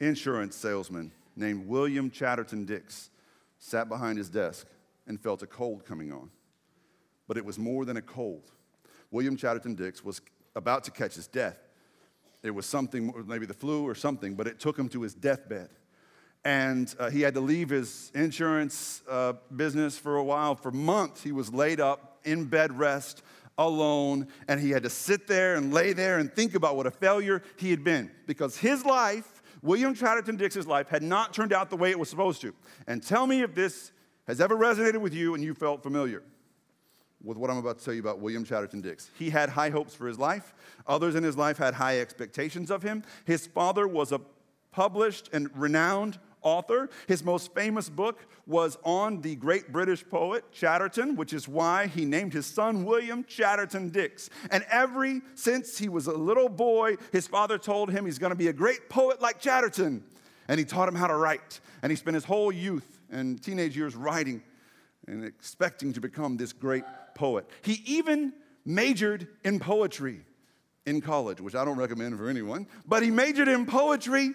insurance 0.00 0.56
salesman 0.56 1.10
named 1.36 1.66
William 1.66 2.10
Chatterton 2.10 2.64
Dix 2.64 3.10
sat 3.58 3.88
behind 3.88 4.18
his 4.18 4.28
desk 4.28 4.66
and 5.06 5.20
felt 5.20 5.42
a 5.42 5.46
cold 5.46 5.84
coming 5.84 6.12
on. 6.12 6.30
But 7.26 7.36
it 7.36 7.44
was 7.44 7.58
more 7.58 7.84
than 7.84 7.96
a 7.96 8.02
cold. 8.02 8.50
William 9.10 9.36
Chatterton 9.36 9.74
Dix 9.74 10.04
was 10.04 10.20
about 10.54 10.84
to 10.84 10.90
catch 10.90 11.14
his 11.14 11.26
death 11.26 11.58
it 12.42 12.50
was 12.50 12.66
something, 12.66 13.12
maybe 13.26 13.46
the 13.46 13.54
flu 13.54 13.86
or 13.86 13.94
something, 13.94 14.34
but 14.34 14.46
it 14.46 14.60
took 14.60 14.78
him 14.78 14.88
to 14.90 15.02
his 15.02 15.14
deathbed. 15.14 15.70
And 16.44 16.94
uh, 16.98 17.10
he 17.10 17.20
had 17.22 17.34
to 17.34 17.40
leave 17.40 17.68
his 17.68 18.12
insurance 18.14 19.02
uh, 19.08 19.34
business 19.54 19.98
for 19.98 20.16
a 20.16 20.24
while. 20.24 20.54
For 20.54 20.70
months, 20.70 21.22
he 21.22 21.32
was 21.32 21.52
laid 21.52 21.80
up 21.80 22.20
in 22.24 22.44
bed 22.44 22.78
rest, 22.78 23.22
alone, 23.58 24.28
and 24.46 24.60
he 24.60 24.70
had 24.70 24.84
to 24.84 24.90
sit 24.90 25.26
there 25.26 25.56
and 25.56 25.74
lay 25.74 25.92
there 25.92 26.18
and 26.18 26.32
think 26.32 26.54
about 26.54 26.76
what 26.76 26.86
a 26.86 26.90
failure 26.90 27.42
he 27.56 27.70
had 27.70 27.82
been 27.82 28.10
because 28.26 28.56
his 28.56 28.84
life, 28.86 29.42
William 29.62 29.94
Chatterton 29.94 30.36
Dix's 30.36 30.66
life, 30.66 30.88
had 30.88 31.02
not 31.02 31.34
turned 31.34 31.52
out 31.52 31.68
the 31.68 31.76
way 31.76 31.90
it 31.90 31.98
was 31.98 32.08
supposed 32.08 32.40
to. 32.42 32.54
And 32.86 33.02
tell 33.02 33.26
me 33.26 33.42
if 33.42 33.54
this 33.54 33.90
has 34.28 34.40
ever 34.40 34.56
resonated 34.56 35.00
with 35.00 35.12
you 35.12 35.34
and 35.34 35.42
you 35.42 35.54
felt 35.54 35.82
familiar 35.82 36.22
with 37.22 37.36
what 37.36 37.50
I'm 37.50 37.58
about 37.58 37.78
to 37.78 37.84
tell 37.84 37.94
you 37.94 38.00
about 38.00 38.20
William 38.20 38.44
Chatterton 38.44 38.80
Dix. 38.80 39.10
He 39.18 39.30
had 39.30 39.48
high 39.48 39.70
hopes 39.70 39.94
for 39.94 40.06
his 40.06 40.18
life. 40.18 40.54
Others 40.86 41.14
in 41.14 41.24
his 41.24 41.36
life 41.36 41.58
had 41.58 41.74
high 41.74 42.00
expectations 42.00 42.70
of 42.70 42.82
him. 42.82 43.02
His 43.24 43.46
father 43.46 43.88
was 43.88 44.12
a 44.12 44.20
published 44.70 45.28
and 45.32 45.48
renowned 45.58 46.18
author. 46.42 46.88
His 47.06 47.24
most 47.24 47.52
famous 47.54 47.88
book 47.88 48.26
was 48.46 48.78
on 48.84 49.20
the 49.20 49.34
great 49.36 49.72
British 49.72 50.08
poet 50.08 50.44
Chatterton, 50.52 51.16
which 51.16 51.32
is 51.32 51.48
why 51.48 51.88
he 51.88 52.04
named 52.04 52.32
his 52.32 52.46
son 52.46 52.84
William 52.84 53.24
Chatterton 53.24 53.90
Dix. 53.90 54.30
And 54.50 54.64
every 54.70 55.20
since 55.34 55.78
he 55.78 55.88
was 55.88 56.06
a 56.06 56.12
little 56.12 56.48
boy, 56.48 56.96
his 57.12 57.26
father 57.26 57.58
told 57.58 57.90
him 57.90 58.06
he's 58.06 58.18
going 58.18 58.30
to 58.30 58.36
be 58.36 58.48
a 58.48 58.52
great 58.52 58.88
poet 58.88 59.20
like 59.20 59.40
Chatterton. 59.40 60.04
And 60.46 60.58
he 60.58 60.64
taught 60.64 60.88
him 60.88 60.94
how 60.94 61.08
to 61.08 61.16
write. 61.16 61.60
And 61.82 61.90
he 61.90 61.96
spent 61.96 62.14
his 62.14 62.24
whole 62.24 62.52
youth 62.52 63.00
and 63.10 63.42
teenage 63.42 63.76
years 63.76 63.96
writing 63.96 64.42
and 65.08 65.24
expecting 65.24 65.92
to 65.94 66.00
become 66.00 66.36
this 66.36 66.52
great 66.52 66.84
poet. 67.14 67.48
He 67.62 67.82
even 67.86 68.32
majored 68.64 69.26
in 69.44 69.58
poetry 69.58 70.20
in 70.86 71.00
college, 71.00 71.40
which 71.40 71.54
I 71.54 71.64
don't 71.64 71.78
recommend 71.78 72.16
for 72.18 72.28
anyone, 72.28 72.66
but 72.86 73.02
he 73.02 73.10
majored 73.10 73.48
in 73.48 73.66
poetry 73.66 74.32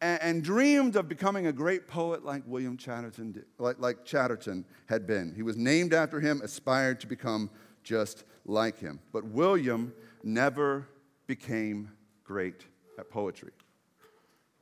and, 0.00 0.22
and 0.22 0.44
dreamed 0.44 0.96
of 0.96 1.08
becoming 1.08 1.46
a 1.46 1.52
great 1.52 1.88
poet 1.88 2.24
like 2.24 2.42
William 2.46 2.76
Chatterton, 2.76 3.32
did, 3.32 3.44
like, 3.58 3.78
like 3.78 4.04
Chatterton 4.04 4.64
had 4.86 5.06
been. 5.06 5.34
He 5.34 5.42
was 5.42 5.56
named 5.56 5.94
after 5.94 6.20
him, 6.20 6.40
aspired 6.42 7.00
to 7.00 7.06
become 7.06 7.50
just 7.82 8.24
like 8.44 8.78
him. 8.78 9.00
But 9.12 9.24
William 9.24 9.92
never 10.22 10.88
became 11.26 11.90
great 12.24 12.64
at 12.98 13.10
poetry. 13.10 13.52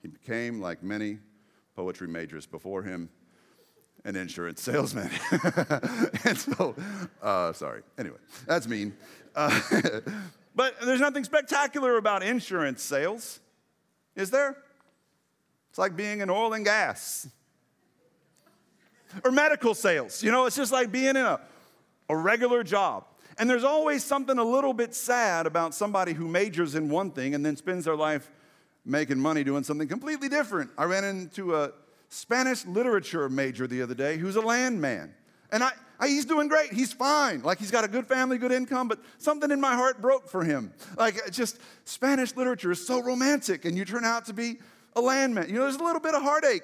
He 0.02 0.08
became, 0.08 0.60
like 0.60 0.82
many 0.82 1.18
poetry 1.74 2.08
majors 2.08 2.46
before 2.46 2.82
him, 2.82 3.08
an 4.04 4.16
insurance 4.16 4.60
salesman. 4.62 5.10
and 6.24 6.38
so, 6.38 6.74
uh, 7.22 7.52
sorry. 7.52 7.82
Anyway, 7.98 8.18
that's 8.46 8.68
mean. 8.68 8.94
Uh, 9.34 9.60
but 10.54 10.80
there's 10.80 11.00
nothing 11.00 11.24
spectacular 11.24 11.96
about 11.96 12.22
insurance 12.22 12.82
sales, 12.82 13.40
is 14.14 14.30
there? 14.30 14.56
It's 15.70 15.78
like 15.78 15.96
being 15.96 16.20
in 16.20 16.30
oil 16.30 16.52
and 16.52 16.64
gas 16.64 17.26
or 19.24 19.30
medical 19.30 19.74
sales. 19.74 20.22
You 20.22 20.30
know, 20.30 20.46
it's 20.46 20.56
just 20.56 20.72
like 20.72 20.92
being 20.92 21.06
in 21.06 21.16
a, 21.16 21.40
a 22.08 22.16
regular 22.16 22.62
job. 22.62 23.04
And 23.38 23.50
there's 23.50 23.64
always 23.64 24.04
something 24.04 24.38
a 24.38 24.44
little 24.44 24.72
bit 24.72 24.94
sad 24.94 25.46
about 25.46 25.74
somebody 25.74 26.12
who 26.12 26.28
majors 26.28 26.76
in 26.76 26.88
one 26.88 27.10
thing 27.10 27.34
and 27.34 27.44
then 27.44 27.56
spends 27.56 27.84
their 27.86 27.96
life 27.96 28.30
making 28.84 29.18
money 29.18 29.42
doing 29.42 29.64
something 29.64 29.88
completely 29.88 30.28
different. 30.28 30.70
I 30.78 30.84
ran 30.84 31.04
into 31.04 31.56
a 31.56 31.72
Spanish 32.14 32.64
literature 32.64 33.28
major 33.28 33.66
the 33.66 33.82
other 33.82 33.94
day 33.94 34.16
who's 34.16 34.36
a 34.36 34.40
landman. 34.40 35.12
And 35.50 35.64
I, 35.64 35.72
I, 35.98 36.08
he's 36.08 36.24
doing 36.24 36.48
great. 36.48 36.72
He's 36.72 36.92
fine. 36.92 37.42
Like 37.42 37.58
he's 37.58 37.70
got 37.70 37.84
a 37.84 37.88
good 37.88 38.06
family, 38.06 38.38
good 38.38 38.52
income, 38.52 38.86
but 38.88 39.00
something 39.18 39.50
in 39.50 39.60
my 39.60 39.74
heart 39.74 40.00
broke 40.00 40.28
for 40.28 40.44
him. 40.44 40.72
Like 40.96 41.30
just 41.32 41.58
Spanish 41.84 42.36
literature 42.36 42.70
is 42.70 42.86
so 42.86 43.02
romantic, 43.02 43.64
and 43.64 43.76
you 43.76 43.84
turn 43.84 44.04
out 44.04 44.26
to 44.26 44.32
be 44.32 44.58
a 44.94 45.00
landman. 45.00 45.48
You 45.48 45.54
know, 45.54 45.62
there's 45.62 45.76
a 45.76 45.82
little 45.82 46.00
bit 46.00 46.14
of 46.14 46.22
heartache 46.22 46.62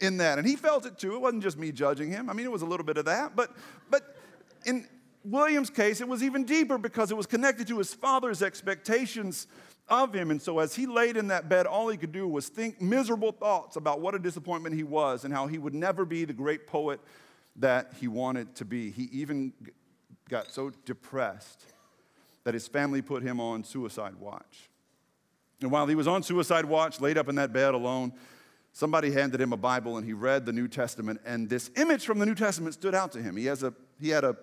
in 0.00 0.18
that. 0.18 0.38
And 0.38 0.46
he 0.46 0.54
felt 0.54 0.84
it 0.84 0.98
too. 0.98 1.14
It 1.14 1.20
wasn't 1.20 1.42
just 1.42 1.58
me 1.58 1.72
judging 1.72 2.10
him. 2.10 2.28
I 2.28 2.34
mean, 2.34 2.44
it 2.44 2.52
was 2.52 2.62
a 2.62 2.66
little 2.66 2.84
bit 2.84 2.98
of 2.98 3.06
that. 3.06 3.34
But, 3.34 3.56
but 3.90 4.16
in 4.66 4.86
William's 5.24 5.70
case, 5.70 6.00
it 6.00 6.08
was 6.08 6.22
even 6.22 6.44
deeper 6.44 6.78
because 6.78 7.10
it 7.10 7.16
was 7.16 7.26
connected 7.26 7.68
to 7.68 7.78
his 7.78 7.94
father's 7.94 8.42
expectations 8.42 9.46
of 9.90 10.14
him. 10.14 10.30
And 10.30 10.40
so, 10.40 10.60
as 10.60 10.74
he 10.74 10.86
laid 10.86 11.16
in 11.16 11.28
that 11.28 11.48
bed, 11.48 11.66
all 11.66 11.88
he 11.88 11.96
could 11.96 12.12
do 12.12 12.26
was 12.26 12.48
think 12.48 12.80
miserable 12.80 13.32
thoughts 13.32 13.76
about 13.76 14.00
what 14.00 14.14
a 14.14 14.18
disappointment 14.18 14.74
he 14.74 14.84
was 14.84 15.24
and 15.24 15.34
how 15.34 15.46
he 15.46 15.58
would 15.58 15.74
never 15.74 16.04
be 16.04 16.24
the 16.24 16.32
great 16.32 16.66
poet 16.66 17.00
that 17.56 17.92
he 18.00 18.08
wanted 18.08 18.54
to 18.56 18.64
be. 18.64 18.90
He 18.90 19.08
even 19.12 19.52
got 20.28 20.50
so 20.50 20.72
depressed 20.84 21.66
that 22.44 22.54
his 22.54 22.68
family 22.68 23.02
put 23.02 23.22
him 23.22 23.40
on 23.40 23.64
suicide 23.64 24.14
watch. 24.16 24.70
And 25.60 25.70
while 25.70 25.86
he 25.86 25.94
was 25.94 26.08
on 26.08 26.22
suicide 26.22 26.64
watch, 26.64 27.00
laid 27.00 27.18
up 27.18 27.28
in 27.28 27.34
that 27.34 27.52
bed 27.52 27.74
alone, 27.74 28.12
somebody 28.72 29.10
handed 29.10 29.40
him 29.40 29.52
a 29.52 29.56
Bible 29.56 29.98
and 29.98 30.06
he 30.06 30.12
read 30.12 30.46
the 30.46 30.52
New 30.52 30.68
Testament, 30.68 31.20
and 31.26 31.48
this 31.48 31.70
image 31.76 32.06
from 32.06 32.18
the 32.18 32.26
New 32.26 32.34
Testament 32.34 32.74
stood 32.74 32.94
out 32.94 33.12
to 33.12 33.22
him. 33.22 33.36
He, 33.36 33.46
has 33.46 33.62
a, 33.62 33.74
he 34.00 34.08
had 34.08 34.24
a 34.24 34.36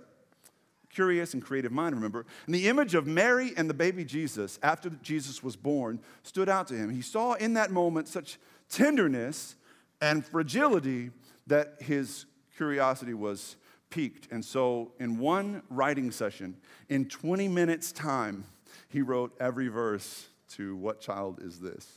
curious 0.90 1.34
and 1.34 1.44
creative 1.44 1.72
mind, 1.72 1.96
remember? 1.96 2.26
And 2.46 2.56
the 2.56 2.68
image 2.68 2.96
of 2.96 3.06
Mary 3.06 3.54
and 3.56 3.70
the 3.70 3.74
baby 3.74 4.04
Jesus, 4.04 4.60
after 4.64 4.90
Jesus 4.90 5.44
was 5.44 5.56
born, 5.56 6.00
stood 6.24 6.50
out 6.50 6.68
to 6.68 6.76
him. 6.76 6.90
He 6.90 7.02
saw 7.02 7.34
in 7.34 7.54
that 7.54 7.72
moment 7.72 8.08
such 8.08 8.40
tenderness 8.70 9.56
and 10.02 10.26
fragility 10.26 11.12
that 11.48 11.76
his 11.80 12.26
curiosity 12.56 13.14
was 13.14 13.56
piqued. 13.90 14.28
And 14.32 14.44
so, 14.44 14.92
in 15.00 15.18
one 15.20 15.64
writing 15.70 16.12
session, 16.12 16.58
in 16.90 17.08
20 17.08 17.48
minutes' 17.48 17.92
time, 17.92 18.46
he 18.90 19.02
wrote 19.02 19.36
every 19.40 19.68
verse 19.68 20.28
to 20.50 20.76
What 20.76 21.00
Child 21.00 21.40
Is 21.42 21.60
This? 21.60 21.88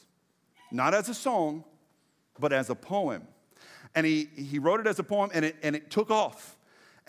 Not 0.70 0.94
as 0.94 1.08
a 1.08 1.14
song, 1.14 1.64
but 2.38 2.52
as 2.52 2.70
a 2.70 2.74
poem. 2.74 3.26
And 3.94 4.06
he, 4.06 4.28
he 4.36 4.58
wrote 4.58 4.80
it 4.80 4.86
as 4.86 4.98
a 4.98 5.02
poem, 5.02 5.30
and 5.34 5.44
it, 5.44 5.56
and 5.62 5.74
it 5.74 5.90
took 5.90 6.10
off. 6.10 6.56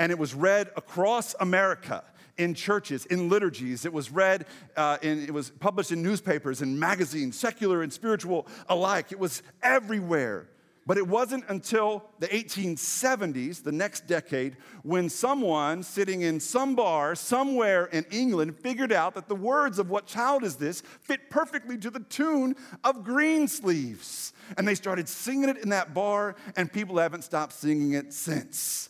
And 0.01 0.11
it 0.11 0.17
was 0.17 0.33
read 0.33 0.71
across 0.75 1.35
America 1.39 2.03
in 2.35 2.55
churches, 2.55 3.05
in 3.05 3.29
liturgies. 3.29 3.85
It 3.85 3.93
was 3.93 4.09
read, 4.09 4.47
uh, 4.75 4.97
in, 5.03 5.21
it 5.21 5.31
was 5.31 5.51
published 5.51 5.91
in 5.91 6.01
newspapers 6.01 6.63
and 6.63 6.79
magazines, 6.79 7.37
secular 7.37 7.83
and 7.83 7.93
spiritual 7.93 8.47
alike. 8.67 9.11
It 9.11 9.19
was 9.19 9.43
everywhere. 9.61 10.47
But 10.87 10.97
it 10.97 11.07
wasn't 11.07 11.43
until 11.49 12.03
the 12.17 12.27
1870s, 12.29 13.61
the 13.61 13.71
next 13.71 14.07
decade, 14.07 14.57
when 14.81 15.07
someone 15.07 15.83
sitting 15.83 16.21
in 16.21 16.39
some 16.39 16.73
bar 16.73 17.13
somewhere 17.13 17.85
in 17.85 18.03
England 18.09 18.57
figured 18.57 18.91
out 18.91 19.13
that 19.13 19.27
the 19.27 19.35
words 19.35 19.77
of 19.77 19.91
What 19.91 20.07
Child 20.07 20.43
Is 20.43 20.55
This 20.55 20.81
fit 20.81 21.29
perfectly 21.29 21.77
to 21.77 21.91
the 21.91 21.99
tune 21.99 22.55
of 22.83 23.03
Greensleeves. 23.03 24.33
And 24.57 24.67
they 24.67 24.73
started 24.73 25.07
singing 25.07 25.49
it 25.49 25.57
in 25.59 25.69
that 25.69 25.93
bar, 25.93 26.35
and 26.57 26.73
people 26.73 26.97
haven't 26.97 27.23
stopped 27.23 27.53
singing 27.53 27.93
it 27.93 28.11
since. 28.13 28.89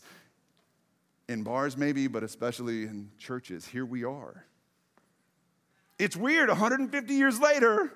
In 1.32 1.44
bars, 1.44 1.78
maybe, 1.78 2.08
but 2.08 2.24
especially 2.24 2.84
in 2.84 3.10
churches. 3.18 3.66
Here 3.66 3.86
we 3.86 4.04
are. 4.04 4.44
It's 5.98 6.18
weird, 6.18 6.50
150 6.50 7.14
years 7.14 7.40
later, 7.40 7.94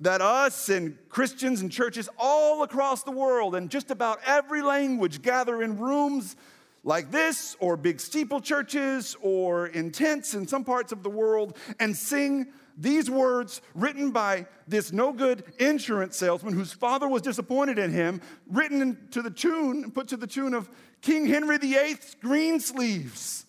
that 0.00 0.20
us 0.20 0.68
and 0.68 0.98
Christians 1.08 1.60
and 1.60 1.70
churches 1.70 2.08
all 2.18 2.64
across 2.64 3.04
the 3.04 3.12
world 3.12 3.54
and 3.54 3.70
just 3.70 3.92
about 3.92 4.18
every 4.26 4.60
language 4.60 5.22
gather 5.22 5.62
in 5.62 5.78
rooms 5.78 6.34
like 6.82 7.12
this, 7.12 7.56
or 7.60 7.76
big 7.76 8.00
steeple 8.00 8.40
churches, 8.40 9.16
or 9.22 9.68
in 9.68 9.92
tents 9.92 10.34
in 10.34 10.48
some 10.48 10.64
parts 10.64 10.90
of 10.90 11.04
the 11.04 11.10
world, 11.10 11.56
and 11.78 11.96
sing 11.96 12.48
these 12.76 13.08
words 13.08 13.60
written 13.72 14.10
by 14.10 14.46
this 14.66 14.90
no 14.90 15.12
good 15.12 15.44
insurance 15.60 16.16
salesman 16.16 16.54
whose 16.54 16.72
father 16.72 17.06
was 17.06 17.22
disappointed 17.22 17.78
in 17.78 17.92
him, 17.92 18.20
written 18.48 18.98
to 19.12 19.22
the 19.22 19.30
tune, 19.30 19.92
put 19.92 20.08
to 20.08 20.16
the 20.16 20.26
tune 20.26 20.54
of 20.54 20.68
King 21.02 21.26
Henry 21.26 21.58
VIII's 21.58 22.16
green 22.22 22.60
sleeves 22.60 23.44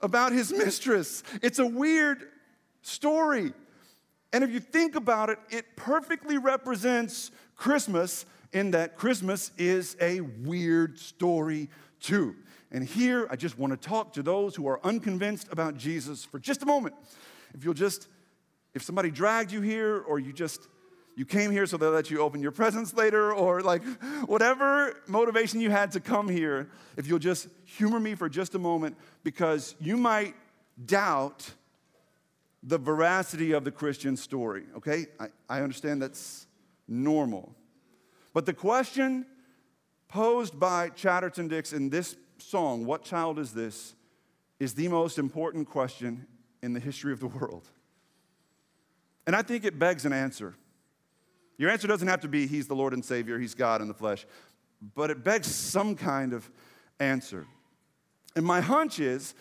about 0.00 0.32
his 0.32 0.52
mistress. 0.52 1.22
It's 1.42 1.58
a 1.58 1.66
weird 1.66 2.24
story. 2.82 3.52
And 4.32 4.42
if 4.42 4.50
you 4.50 4.60
think 4.60 4.96
about 4.96 5.30
it, 5.30 5.38
it 5.50 5.76
perfectly 5.76 6.38
represents 6.38 7.30
Christmas 7.54 8.26
in 8.52 8.70
that 8.72 8.96
Christmas 8.96 9.52
is 9.58 9.96
a 10.00 10.20
weird 10.20 10.98
story 10.98 11.68
too. 12.00 12.34
And 12.70 12.84
here 12.84 13.26
I 13.30 13.36
just 13.36 13.58
want 13.58 13.72
to 13.72 13.88
talk 13.88 14.12
to 14.14 14.22
those 14.22 14.56
who 14.56 14.66
are 14.66 14.80
unconvinced 14.84 15.48
about 15.50 15.76
Jesus 15.76 16.24
for 16.24 16.38
just 16.38 16.62
a 16.62 16.66
moment. 16.66 16.94
If 17.54 17.64
you'll 17.64 17.74
just, 17.74 18.08
if 18.74 18.82
somebody 18.82 19.10
dragged 19.10 19.52
you 19.52 19.60
here 19.60 19.98
or 19.98 20.18
you 20.18 20.32
just, 20.32 20.68
you 21.16 21.24
came 21.24 21.50
here 21.50 21.66
so 21.66 21.78
they 21.78 21.86
let 21.86 22.10
you 22.10 22.20
open 22.20 22.42
your 22.42 22.52
presents 22.52 22.92
later 22.92 23.32
or 23.32 23.62
like 23.62 23.82
whatever 24.26 25.02
motivation 25.08 25.60
you 25.60 25.70
had 25.70 25.90
to 25.92 26.00
come 26.00 26.28
here, 26.28 26.68
if 26.96 27.06
you'll 27.06 27.18
just 27.18 27.48
humor 27.64 27.98
me 27.98 28.14
for 28.14 28.28
just 28.28 28.54
a 28.54 28.58
moment 28.58 28.96
because 29.24 29.74
you 29.80 29.96
might 29.96 30.34
doubt 30.84 31.50
the 32.62 32.76
veracity 32.76 33.52
of 33.52 33.64
the 33.64 33.70
Christian 33.70 34.16
story, 34.16 34.64
okay? 34.76 35.06
I, 35.18 35.28
I 35.48 35.60
understand 35.62 36.02
that's 36.02 36.46
normal. 36.86 37.54
But 38.34 38.44
the 38.44 38.52
question 38.52 39.24
posed 40.08 40.60
by 40.60 40.90
Chatterton 40.90 41.48
Dix 41.48 41.72
in 41.72 41.88
this 41.88 42.16
song, 42.38 42.84
What 42.84 43.02
Child 43.02 43.38
Is 43.38 43.52
This? 43.52 43.94
is 44.58 44.74
the 44.74 44.88
most 44.88 45.18
important 45.18 45.68
question 45.68 46.26
in 46.62 46.72
the 46.72 46.80
history 46.80 47.12
of 47.12 47.20
the 47.20 47.26
world. 47.26 47.68
And 49.26 49.34
I 49.34 49.42
think 49.42 49.64
it 49.64 49.78
begs 49.78 50.04
an 50.04 50.12
answer. 50.12 50.54
Your 51.58 51.70
answer 51.70 51.88
doesn't 51.88 52.08
have 52.08 52.20
to 52.20 52.28
be, 52.28 52.46
He's 52.46 52.66
the 52.66 52.74
Lord 52.74 52.92
and 52.92 53.04
Savior, 53.04 53.38
He's 53.38 53.54
God 53.54 53.80
in 53.80 53.88
the 53.88 53.94
flesh, 53.94 54.26
but 54.94 55.10
it 55.10 55.24
begs 55.24 55.46
some 55.46 55.94
kind 55.94 56.32
of 56.32 56.50
answer. 57.00 57.46
And 58.34 58.44
my 58.44 58.60
hunch 58.60 59.00
is, 59.00 59.34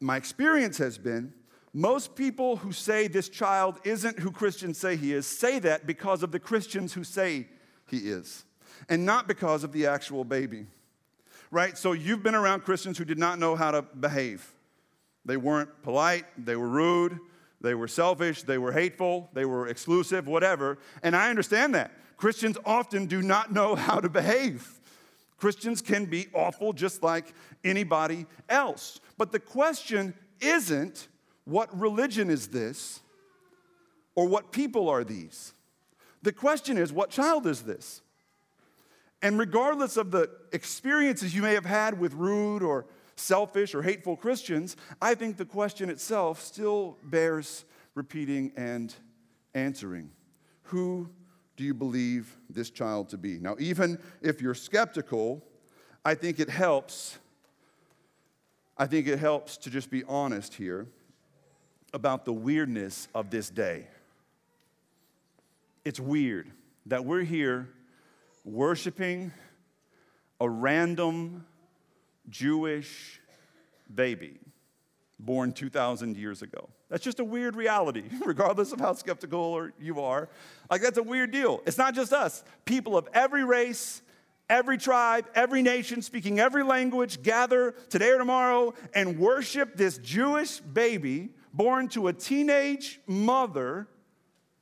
my 0.00 0.16
experience 0.16 0.78
has 0.78 0.98
been, 0.98 1.32
most 1.72 2.14
people 2.14 2.56
who 2.56 2.70
say 2.70 3.08
this 3.08 3.28
child 3.28 3.80
isn't 3.84 4.20
who 4.20 4.30
Christians 4.30 4.78
say 4.78 4.94
he 4.94 5.12
is 5.12 5.26
say 5.26 5.58
that 5.58 5.86
because 5.86 6.22
of 6.22 6.30
the 6.30 6.38
Christians 6.38 6.92
who 6.92 7.02
say 7.02 7.48
he 7.88 7.98
is, 7.98 8.44
and 8.88 9.04
not 9.04 9.26
because 9.26 9.64
of 9.64 9.72
the 9.72 9.86
actual 9.86 10.24
baby. 10.24 10.66
Right? 11.50 11.76
So 11.76 11.92
you've 11.92 12.22
been 12.22 12.34
around 12.34 12.64
Christians 12.64 12.98
who 12.98 13.04
did 13.04 13.18
not 13.18 13.38
know 13.38 13.56
how 13.56 13.70
to 13.70 13.82
behave. 13.82 14.52
They 15.24 15.36
weren't 15.36 15.82
polite, 15.82 16.24
they 16.38 16.54
were 16.54 16.68
rude, 16.68 17.18
they 17.64 17.74
were 17.74 17.88
selfish, 17.88 18.42
they 18.42 18.58
were 18.58 18.72
hateful, 18.72 19.28
they 19.32 19.44
were 19.44 19.66
exclusive, 19.66 20.28
whatever. 20.28 20.78
And 21.02 21.16
I 21.16 21.30
understand 21.30 21.74
that. 21.74 21.90
Christians 22.16 22.56
often 22.64 23.06
do 23.06 23.22
not 23.22 23.52
know 23.52 23.74
how 23.74 23.98
to 23.98 24.08
behave. 24.08 24.68
Christians 25.36 25.82
can 25.82 26.04
be 26.04 26.28
awful 26.32 26.72
just 26.72 27.02
like 27.02 27.34
anybody 27.64 28.26
else. 28.48 29.00
But 29.18 29.32
the 29.32 29.40
question 29.40 30.14
isn't 30.40 31.08
what 31.44 31.76
religion 31.78 32.30
is 32.30 32.48
this? 32.48 33.00
Or 34.14 34.28
what 34.28 34.52
people 34.52 34.88
are 34.88 35.02
these? 35.02 35.54
The 36.22 36.32
question 36.32 36.78
is, 36.78 36.92
what 36.92 37.10
child 37.10 37.46
is 37.46 37.62
this? 37.62 38.00
And 39.22 39.38
regardless 39.38 39.96
of 39.96 40.10
the 40.10 40.30
experiences 40.52 41.34
you 41.34 41.42
may 41.42 41.54
have 41.54 41.64
had 41.64 41.98
with 41.98 42.14
rude 42.14 42.62
or 42.62 42.86
selfish 43.16 43.74
or 43.74 43.82
hateful 43.82 44.16
Christians, 44.16 44.76
I 45.00 45.14
think 45.14 45.36
the 45.36 45.44
question 45.44 45.90
itself 45.90 46.42
still 46.42 46.98
bears 47.04 47.64
repeating 47.94 48.52
and 48.56 48.94
answering. 49.54 50.10
Who 50.64 51.08
do 51.56 51.64
you 51.64 51.74
believe 51.74 52.36
this 52.50 52.70
child 52.70 53.10
to 53.10 53.18
be? 53.18 53.38
Now, 53.38 53.56
even 53.58 53.98
if 54.20 54.40
you're 54.40 54.54
skeptical, 54.54 55.44
I 56.04 56.14
think 56.14 56.40
it 56.40 56.50
helps. 56.50 57.18
I 58.76 58.86
think 58.86 59.06
it 59.06 59.18
helps 59.18 59.56
to 59.58 59.70
just 59.70 59.90
be 59.90 60.02
honest 60.04 60.54
here 60.54 60.88
about 61.92 62.24
the 62.24 62.32
weirdness 62.32 63.08
of 63.14 63.30
this 63.30 63.50
day. 63.50 63.86
It's 65.84 66.00
weird 66.00 66.50
that 66.86 67.04
we're 67.04 67.22
here 67.22 67.68
worshiping 68.44 69.32
a 70.40 70.48
random 70.48 71.46
Jewish 72.28 73.20
baby 73.92 74.38
born 75.18 75.52
2,000 75.52 76.16
years 76.16 76.42
ago. 76.42 76.68
That's 76.88 77.04
just 77.04 77.20
a 77.20 77.24
weird 77.24 77.56
reality, 77.56 78.04
regardless 78.24 78.72
of 78.72 78.80
how 78.80 78.92
skeptical 78.94 79.68
you 79.80 80.00
are. 80.00 80.28
Like, 80.70 80.82
that's 80.82 80.98
a 80.98 81.02
weird 81.02 81.30
deal. 81.30 81.62
It's 81.66 81.78
not 81.78 81.94
just 81.94 82.12
us. 82.12 82.44
People 82.64 82.96
of 82.96 83.08
every 83.14 83.44
race, 83.44 84.02
every 84.48 84.78
tribe, 84.78 85.26
every 85.34 85.62
nation, 85.62 86.02
speaking 86.02 86.40
every 86.40 86.62
language, 86.62 87.22
gather 87.22 87.72
today 87.88 88.10
or 88.10 88.18
tomorrow 88.18 88.74
and 88.94 89.18
worship 89.18 89.76
this 89.76 89.98
Jewish 89.98 90.60
baby 90.60 91.30
born 91.52 91.88
to 91.88 92.08
a 92.08 92.12
teenage 92.12 93.00
mother 93.06 93.86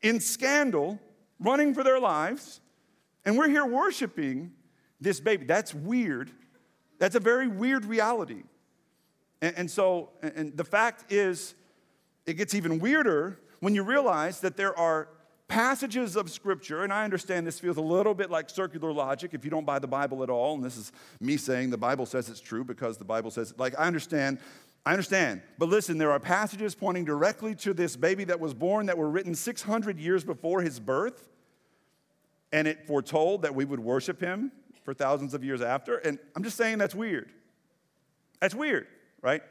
in 0.03 0.21
scandal, 0.21 1.01
running 1.41 1.75
for 1.75 1.83
their 1.83 1.99
lives, 1.99 2.61
and 3.25 3.39
we're 3.39 3.49
here 3.49 3.65
worshiping 3.65 4.53
this 5.01 5.21
baby. 5.21 5.47
That's 5.47 5.75
weird. 5.75 6.31
That's 7.03 7.17
a 7.17 7.21
very 7.21 7.49
weird 7.49 7.85
reality. 7.85 8.45
And, 9.41 9.59
and 9.59 9.69
so, 9.69 10.11
and 10.23 10.57
the 10.57 10.63
fact 10.63 11.11
is, 11.11 11.57
it 12.27 12.35
gets 12.35 12.55
even 12.55 12.79
weirder 12.79 13.41
when 13.59 13.75
you 13.75 13.83
realize 13.83 14.39
that 14.43 14.57
there 14.57 14.79
are 14.79 15.09
passages 15.49 16.15
of 16.15 16.31
scripture, 16.31 16.85
and 16.85 16.93
I 16.93 17.03
understand 17.03 17.45
this 17.45 17.59
feels 17.59 17.77
a 17.77 17.81
little 17.81 18.15
bit 18.15 18.31
like 18.31 18.49
circular 18.49 18.93
logic 18.93 19.35
if 19.35 19.45
you 19.45 19.51
don't 19.51 19.67
buy 19.67 19.81
the 19.81 19.89
Bible 19.89 20.23
at 20.23 20.31
all, 20.31 20.55
and 20.55 20.63
this 20.63 20.77
is 20.77 20.93
me 21.19 21.37
saying 21.37 21.71
the 21.71 21.77
Bible 21.77 22.07
says 22.07 22.29
it's 22.29 22.39
true 22.39 22.63
because 22.63 22.99
the 22.99 23.05
Bible 23.05 23.33
says, 23.33 23.53
like, 23.59 23.75
I 23.77 23.89
understand 23.89 24.39
I 24.87 24.93
understand. 24.93 25.43
But 25.59 25.71
listen, 25.71 25.99
there 25.99 26.13
are 26.13 26.21
passages 26.21 26.77
pointing 26.77 27.05
directly 27.05 27.57
to 27.57 27.75
this 27.75 27.97
baby 27.97 28.23
that 28.25 28.39
was 28.39 28.55
born 28.55 28.87
that 28.87 28.97
were 28.97 29.11
written 29.11 29.35
600 29.35 29.99
years 29.99 30.23
before 30.23 30.63
his 30.63 30.79
birth. 30.79 31.31
And 32.53 32.69
it 32.69 32.87
foretold 32.87 33.43
that 33.43 33.55
we 33.57 33.65
would 33.65 33.81
worship 33.81 34.21
him 34.21 34.53
for 34.85 34.95
thousands 34.95 35.35
of 35.35 35.45
years 35.45 35.61
after. 35.61 35.97
And 35.99 36.19
I'm 36.35 36.43
just 36.43 36.57
saying 36.57 36.79
that's 36.79 36.95
weird. 36.95 37.31
That's 38.41 38.55
weird, 38.55 38.87
right? 39.21 39.43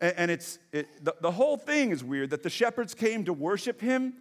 And, 0.00 0.30
it's 0.30 0.58
it, 0.72 0.88
the, 1.02 1.14
the 1.22 1.30
whole 1.30 1.56
thing 1.56 1.90
is 1.90 2.04
weird 2.04 2.30
that 2.30 2.42
the 2.42 2.50
shepherds 2.50 2.94
came 2.94 3.24
to 3.24 3.32
worship 3.32 3.80
him 3.80 4.14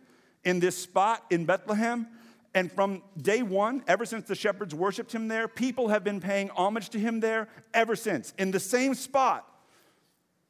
in 0.46 0.60
this 0.60 0.78
spot 0.78 1.24
in 1.30 1.46
Bethlehem. 1.46 2.08
And 2.54 2.72
from 2.72 3.04
day 3.22 3.44
one, 3.44 3.84
ever 3.86 4.06
since 4.06 4.26
the 4.26 4.36
shepherds 4.36 4.74
worshiped 4.74 5.12
him 5.12 5.28
there, 5.28 5.50
people 5.50 5.90
have 5.90 6.06
been 6.06 6.22
paying 6.22 6.50
homage 6.52 6.90
to 6.90 7.00
him 7.00 7.20
there 7.20 7.50
ever 7.74 7.98
since. 7.98 8.34
In 8.38 8.52
the 8.52 8.60
same 8.62 8.94
spot, 8.94 9.46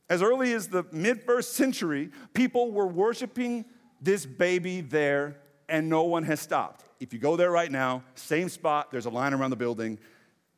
as 0.08 0.22
early 0.22 0.54
as 0.54 0.68
the 0.68 0.86
mid 0.92 1.24
first 1.24 1.54
century, 1.54 2.12
people 2.36 2.72
were 2.72 2.86
worshiping 2.86 3.66
this 4.00 4.28
baby 4.28 4.82
there, 4.82 5.38
and 5.68 5.90
no 5.90 6.04
one 6.04 6.24
has 6.24 6.40
stopped. 6.40 6.85
If 7.00 7.14
you 7.14 7.20
go 7.20 7.36
there 7.36 7.52
right 7.52 7.72
now, 7.72 8.04
same 8.16 8.50
spot, 8.50 8.92
there's 8.92 9.06
a 9.06 9.10
line 9.10 9.34
around 9.34 9.50
the 9.50 9.56
building, 9.56 10.00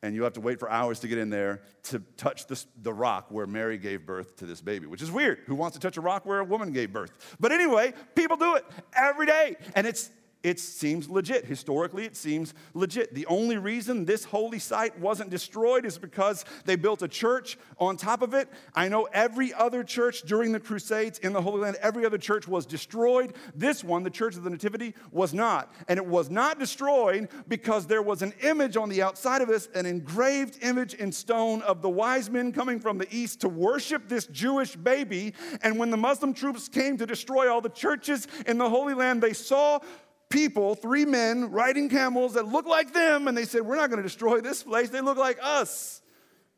and 0.02 0.14
you 0.14 0.22
have 0.22 0.34
to 0.34 0.40
wait 0.40 0.60
for 0.60 0.70
hours 0.70 1.00
to 1.00 1.08
get 1.08 1.18
in 1.18 1.30
there 1.30 1.62
to 1.84 2.00
touch 2.16 2.46
this, 2.46 2.66
the 2.82 2.92
rock 2.92 3.26
where 3.30 3.46
Mary 3.46 3.78
gave 3.78 4.06
birth 4.06 4.36
to 4.36 4.46
this 4.46 4.60
baby, 4.60 4.86
which 4.86 5.02
is 5.02 5.10
weird. 5.10 5.40
Who 5.46 5.56
wants 5.56 5.76
to 5.76 5.80
touch 5.80 5.96
a 5.96 6.00
rock 6.00 6.24
where 6.24 6.38
a 6.38 6.44
woman 6.44 6.72
gave 6.72 6.92
birth? 6.92 7.36
But 7.40 7.50
anyway, 7.50 7.92
people 8.14 8.36
do 8.36 8.54
it 8.54 8.64
every 8.94 9.26
day, 9.26 9.56
and 9.74 9.86
it's 9.86 10.10
it 10.42 10.60
seems 10.60 11.08
legit. 11.08 11.44
Historically, 11.44 12.04
it 12.04 12.16
seems 12.16 12.54
legit. 12.72 13.12
The 13.12 13.26
only 13.26 13.58
reason 13.58 14.04
this 14.04 14.24
holy 14.24 14.60
site 14.60 14.98
wasn't 14.98 15.30
destroyed 15.30 15.84
is 15.84 15.98
because 15.98 16.44
they 16.64 16.76
built 16.76 17.02
a 17.02 17.08
church 17.08 17.58
on 17.78 17.96
top 17.96 18.22
of 18.22 18.34
it. 18.34 18.48
I 18.74 18.88
know 18.88 19.08
every 19.12 19.52
other 19.52 19.82
church 19.82 20.22
during 20.22 20.52
the 20.52 20.60
Crusades 20.60 21.18
in 21.18 21.32
the 21.32 21.42
Holy 21.42 21.62
Land, 21.62 21.76
every 21.82 22.06
other 22.06 22.18
church 22.18 22.46
was 22.46 22.66
destroyed. 22.66 23.34
This 23.54 23.82
one, 23.82 24.04
the 24.04 24.10
Church 24.10 24.36
of 24.36 24.44
the 24.44 24.50
Nativity, 24.50 24.94
was 25.10 25.34
not. 25.34 25.72
And 25.88 25.98
it 25.98 26.06
was 26.06 26.30
not 26.30 26.60
destroyed 26.60 27.28
because 27.48 27.86
there 27.86 28.02
was 28.02 28.22
an 28.22 28.32
image 28.42 28.76
on 28.76 28.88
the 28.88 29.02
outside 29.02 29.42
of 29.42 29.48
this, 29.48 29.68
an 29.74 29.86
engraved 29.86 30.58
image 30.62 30.94
in 30.94 31.10
stone 31.10 31.62
of 31.62 31.82
the 31.82 31.88
wise 31.88 32.30
men 32.30 32.52
coming 32.52 32.78
from 32.78 32.98
the 32.98 33.08
east 33.14 33.40
to 33.40 33.48
worship 33.48 34.08
this 34.08 34.26
Jewish 34.26 34.76
baby. 34.76 35.34
And 35.62 35.78
when 35.78 35.90
the 35.90 35.96
Muslim 35.96 36.32
troops 36.32 36.68
came 36.68 36.96
to 36.98 37.06
destroy 37.06 37.52
all 37.52 37.60
the 37.60 37.68
churches 37.68 38.28
in 38.46 38.58
the 38.58 38.70
Holy 38.70 38.94
Land, 38.94 39.20
they 39.20 39.32
saw 39.32 39.80
people, 40.28 40.74
three 40.74 41.04
men 41.04 41.50
riding 41.50 41.88
camels 41.88 42.34
that 42.34 42.46
look 42.46 42.66
like 42.66 42.92
them, 42.92 43.28
and 43.28 43.36
they 43.36 43.44
said, 43.44 43.62
We're 43.62 43.76
not 43.76 43.90
going 43.90 43.98
to 43.98 44.02
destroy 44.02 44.40
this 44.40 44.62
place. 44.62 44.90
They 44.90 45.00
look 45.00 45.18
like 45.18 45.38
us. 45.42 46.02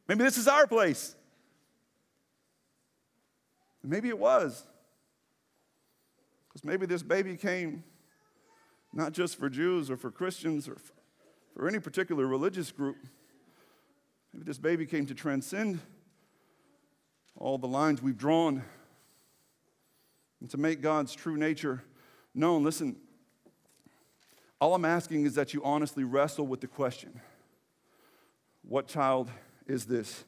Maybe 0.09 0.25
this 0.25 0.39
is 0.39 0.49
our 0.49 0.67
place. 0.67 1.15
Maybe 3.83 4.09
it 4.09 4.19
was. 4.19 4.65
Because 6.49 6.65
maybe 6.65 6.87
this 6.87 7.03
baby 7.03 7.37
came 7.37 7.85
not 8.93 9.13
just 9.13 9.37
for 9.39 9.49
Jews 9.49 9.91
or 9.91 9.97
for 9.97 10.11
Christians 10.11 10.69
or 10.69 10.77
for 11.55 11.69
any 11.69 11.79
particular 11.79 12.27
religious 12.27 12.73
group. 12.73 12.97
Maybe 14.33 14.45
this 14.45 14.59
baby 14.59 14.87
came 14.87 15.07
to 15.07 15.15
transcend 15.15 15.81
all 17.37 17.59
the 17.59 17.69
lines 17.69 18.03
we've 18.03 18.19
drawn 18.19 18.63
and 20.41 20.51
to 20.51 20.57
make 20.57 20.81
God's 20.81 21.15
true 21.15 21.37
nature 21.37 21.83
known. 22.35 22.65
Listen, 22.65 22.97
all 24.61 24.75
I'm 24.75 24.85
asking 24.85 25.25
is 25.25 25.35
that 25.35 25.55
you 25.55 25.63
honestly 25.65 26.05
wrestle 26.05 26.47
with 26.47 26.61
the 26.61 26.67
question 26.67 27.21
what 28.63 28.87
child 28.87 29.31
is 29.67 29.87
this? 29.87 30.25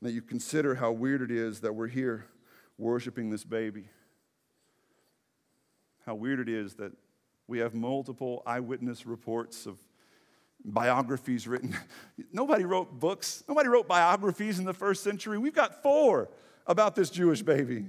And 0.00 0.08
that 0.08 0.12
you 0.12 0.22
consider 0.22 0.74
how 0.74 0.92
weird 0.92 1.22
it 1.22 1.30
is 1.30 1.60
that 1.60 1.74
we're 1.74 1.86
here 1.86 2.26
worshiping 2.78 3.30
this 3.30 3.44
baby. 3.44 3.88
How 6.04 6.14
weird 6.14 6.40
it 6.40 6.48
is 6.48 6.74
that 6.74 6.92
we 7.46 7.58
have 7.58 7.74
multiple 7.74 8.42
eyewitness 8.46 9.06
reports 9.06 9.66
of 9.66 9.78
biographies 10.64 11.46
written. 11.46 11.76
Nobody 12.32 12.64
wrote 12.64 12.98
books, 12.98 13.44
nobody 13.48 13.68
wrote 13.68 13.86
biographies 13.86 14.58
in 14.58 14.64
the 14.64 14.74
first 14.74 15.04
century. 15.04 15.38
We've 15.38 15.54
got 15.54 15.82
four 15.82 16.28
about 16.66 16.96
this 16.96 17.08
Jewish 17.08 17.42
baby. 17.42 17.86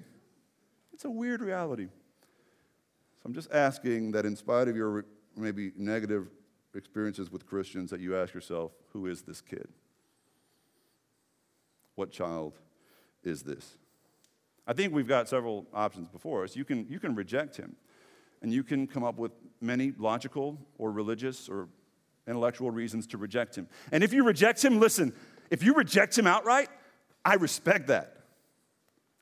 It's 0.93 1.05
a 1.05 1.09
weird 1.09 1.41
reality. 1.41 1.85
So 1.85 3.21
I'm 3.25 3.33
just 3.33 3.51
asking 3.51 4.11
that, 4.11 4.25
in 4.25 4.35
spite 4.35 4.67
of 4.67 4.75
your 4.75 5.05
maybe 5.37 5.71
negative 5.77 6.27
experiences 6.73 7.31
with 7.31 7.45
Christians 7.45 7.89
that 7.91 7.99
you 7.99 8.15
ask 8.15 8.33
yourself, 8.33 8.71
who 8.93 9.07
is 9.07 9.21
this 9.21 9.41
kid? 9.41 9.67
What 11.95 12.11
child 12.11 12.59
is 13.23 13.43
this? 13.43 13.77
I 14.67 14.73
think 14.73 14.93
we've 14.93 15.07
got 15.07 15.29
several 15.29 15.65
options 15.73 16.09
before 16.09 16.43
us. 16.43 16.55
You 16.55 16.65
can, 16.65 16.85
you 16.89 16.99
can 16.99 17.15
reject 17.15 17.55
him, 17.55 17.75
and 18.41 18.51
you 18.51 18.63
can 18.63 18.85
come 18.85 19.03
up 19.03 19.17
with 19.17 19.31
many 19.61 19.93
logical 19.97 20.57
or 20.77 20.91
religious 20.91 21.47
or 21.47 21.69
intellectual 22.27 22.69
reasons 22.69 23.07
to 23.07 23.17
reject 23.17 23.55
him. 23.57 23.67
And 23.91 24.03
if 24.03 24.13
you 24.13 24.23
reject 24.23 24.63
him, 24.63 24.79
listen, 24.79 25.13
if 25.49 25.63
you 25.63 25.73
reject 25.73 26.17
him 26.17 26.27
outright, 26.27 26.69
I 27.23 27.35
respect 27.35 27.87
that. 27.87 28.17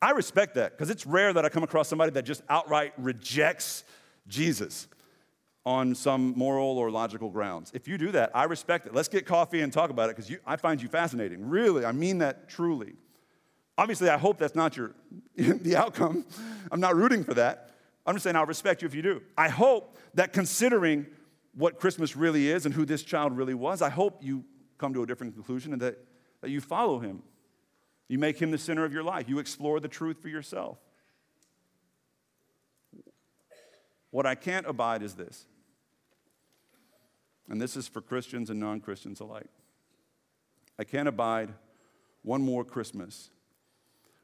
I 0.01 0.11
respect 0.11 0.55
that 0.55 0.71
because 0.71 0.89
it's 0.89 1.05
rare 1.05 1.31
that 1.33 1.45
I 1.45 1.49
come 1.49 1.63
across 1.63 1.87
somebody 1.87 2.11
that 2.11 2.23
just 2.23 2.41
outright 2.49 2.93
rejects 2.97 3.83
Jesus 4.27 4.87
on 5.65 5.95
some 5.95 6.33
moral 6.37 6.77
or 6.77 6.91
logical 6.91 7.29
grounds. 7.29 7.71
If 7.73 7.87
you 7.87 7.97
do 7.97 8.11
that, 8.11 8.31
I 8.35 8.43
respect 8.43 8.85
it. 8.85 8.93
Let's 8.93 9.07
get 9.07 9.25
coffee 9.25 9.61
and 9.61 9.73
talk 9.73 9.89
about 9.89 10.09
it 10.09 10.15
because 10.15 10.31
I 10.45 10.57
find 10.57 10.81
you 10.81 10.87
fascinating. 10.87 11.49
Really, 11.49 11.85
I 11.85 11.91
mean 11.91 12.19
that 12.19 12.49
truly. 12.49 12.93
Obviously, 13.77 14.09
I 14.09 14.17
hope 14.17 14.37
that's 14.37 14.55
not 14.55 14.77
your 14.77 14.93
the 15.35 15.75
outcome. 15.75 16.25
I'm 16.71 16.79
not 16.79 16.95
rooting 16.95 17.23
for 17.23 17.33
that. 17.33 17.71
I'm 18.05 18.15
just 18.15 18.23
saying 18.23 18.35
I'll 18.35 18.45
respect 18.45 18.83
you 18.83 18.87
if 18.87 18.93
you 18.93 19.01
do. 19.01 19.21
I 19.37 19.49
hope 19.49 19.97
that 20.13 20.31
considering 20.31 21.07
what 21.55 21.79
Christmas 21.79 22.15
really 22.15 22.49
is 22.49 22.65
and 22.65 22.75
who 22.75 22.85
this 22.85 23.01
child 23.01 23.35
really 23.35 23.55
was, 23.55 23.81
I 23.81 23.89
hope 23.89 24.19
you 24.21 24.43
come 24.77 24.93
to 24.93 25.01
a 25.01 25.07
different 25.07 25.33
conclusion 25.33 25.73
and 25.73 25.81
that, 25.81 25.97
that 26.41 26.51
you 26.51 26.61
follow 26.61 26.99
him. 26.99 27.23
You 28.07 28.19
make 28.19 28.39
him 28.39 28.51
the 28.51 28.57
center 28.57 28.85
of 28.85 28.93
your 28.93 29.03
life. 29.03 29.27
You 29.27 29.39
explore 29.39 29.79
the 29.79 29.87
truth 29.87 30.21
for 30.21 30.29
yourself. 30.29 30.77
What 34.11 34.25
I 34.25 34.35
can't 34.35 34.67
abide 34.67 35.01
is 35.01 35.15
this 35.15 35.47
and 37.49 37.61
this 37.61 37.77
is 37.77 37.87
for 37.87 38.01
Christians 38.01 38.49
and 38.49 38.59
non 38.59 38.79
Christians 38.79 39.19
alike. 39.19 39.49
I 40.77 40.83
can't 40.83 41.07
abide 41.07 41.53
one 42.23 42.41
more 42.41 42.63
Christmas 42.63 43.29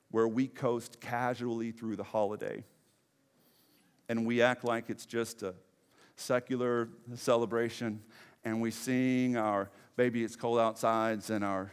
where 0.09 0.27
we 0.27 0.47
coast 0.47 0.99
casually 0.99 1.71
through 1.71 1.95
the 1.95 2.03
holiday 2.03 2.63
and 4.09 4.25
we 4.25 4.41
act 4.41 4.65
like 4.65 4.89
it's 4.89 5.05
just 5.05 5.43
a 5.43 5.53
secular 6.17 6.89
celebration 7.15 8.01
and 8.43 8.59
we 8.59 8.71
sing 8.71 9.37
our 9.37 9.69
baby 9.95 10.23
it's 10.23 10.35
cold 10.35 10.59
outsides 10.59 11.29
and 11.29 11.43
our 11.45 11.71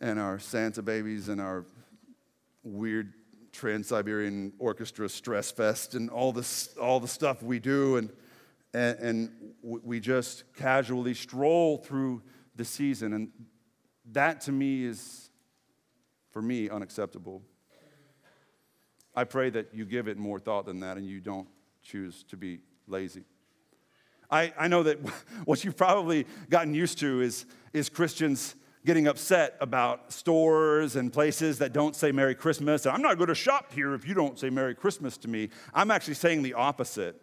and 0.00 0.18
our 0.18 0.38
Santa 0.38 0.82
babies 0.82 1.28
and 1.28 1.40
our 1.40 1.66
weird 2.64 3.12
Trans-Siberian 3.52 4.52
Orchestra 4.58 5.08
stress 5.08 5.50
fest 5.50 5.94
and 5.94 6.08
all 6.08 6.32
this 6.32 6.74
all 6.80 6.98
the 6.98 7.08
stuff 7.08 7.42
we 7.42 7.58
do 7.58 7.96
and 7.96 8.10
and, 8.74 8.98
and 8.98 9.30
we 9.62 10.00
just 10.00 10.44
casually 10.54 11.14
stroll 11.14 11.78
through 11.78 12.22
the 12.56 12.64
season. 12.64 13.12
And 13.12 13.30
that 14.12 14.40
to 14.42 14.52
me 14.52 14.84
is, 14.84 15.30
for 16.30 16.42
me, 16.42 16.70
unacceptable. 16.70 17.42
I 19.14 19.24
pray 19.24 19.50
that 19.50 19.74
you 19.74 19.84
give 19.84 20.08
it 20.08 20.16
more 20.16 20.38
thought 20.38 20.64
than 20.64 20.80
that 20.80 20.96
and 20.96 21.06
you 21.06 21.20
don't 21.20 21.48
choose 21.82 22.24
to 22.24 22.36
be 22.36 22.60
lazy. 22.86 23.24
I, 24.30 24.52
I 24.58 24.68
know 24.68 24.82
that 24.84 24.98
what 25.44 25.64
you've 25.64 25.76
probably 25.76 26.26
gotten 26.48 26.74
used 26.74 26.98
to 27.00 27.20
is, 27.20 27.44
is 27.74 27.88
Christians 27.90 28.54
getting 28.84 29.06
upset 29.06 29.56
about 29.60 30.12
stores 30.12 30.96
and 30.96 31.12
places 31.12 31.58
that 31.58 31.72
don't 31.72 31.94
say 31.94 32.10
Merry 32.10 32.34
Christmas. 32.34 32.86
I'm 32.86 33.02
not 33.02 33.16
going 33.16 33.28
to 33.28 33.34
shop 33.34 33.72
here 33.72 33.94
if 33.94 34.08
you 34.08 34.14
don't 34.14 34.38
say 34.38 34.50
Merry 34.50 34.74
Christmas 34.74 35.16
to 35.18 35.28
me. 35.28 35.50
I'm 35.72 35.90
actually 35.90 36.14
saying 36.14 36.42
the 36.42 36.54
opposite. 36.54 37.20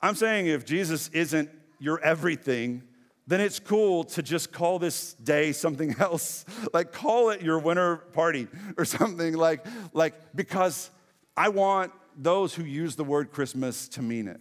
I'm 0.00 0.14
saying 0.14 0.46
if 0.46 0.64
Jesus 0.64 1.08
isn't 1.08 1.50
your 1.78 2.00
everything, 2.00 2.82
then 3.26 3.40
it's 3.40 3.58
cool 3.58 4.04
to 4.04 4.22
just 4.22 4.52
call 4.52 4.78
this 4.78 5.14
day 5.14 5.52
something 5.52 5.94
else. 6.00 6.44
Like 6.72 6.92
call 6.92 7.30
it 7.30 7.42
your 7.42 7.58
winter 7.58 7.96
party 7.96 8.48
or 8.76 8.84
something 8.84 9.34
like 9.34 9.66
like 9.92 10.14
because 10.34 10.90
I 11.36 11.50
want 11.50 11.92
those 12.16 12.54
who 12.54 12.64
use 12.64 12.96
the 12.96 13.04
word 13.04 13.30
Christmas 13.30 13.88
to 13.90 14.02
mean 14.02 14.28
it. 14.28 14.40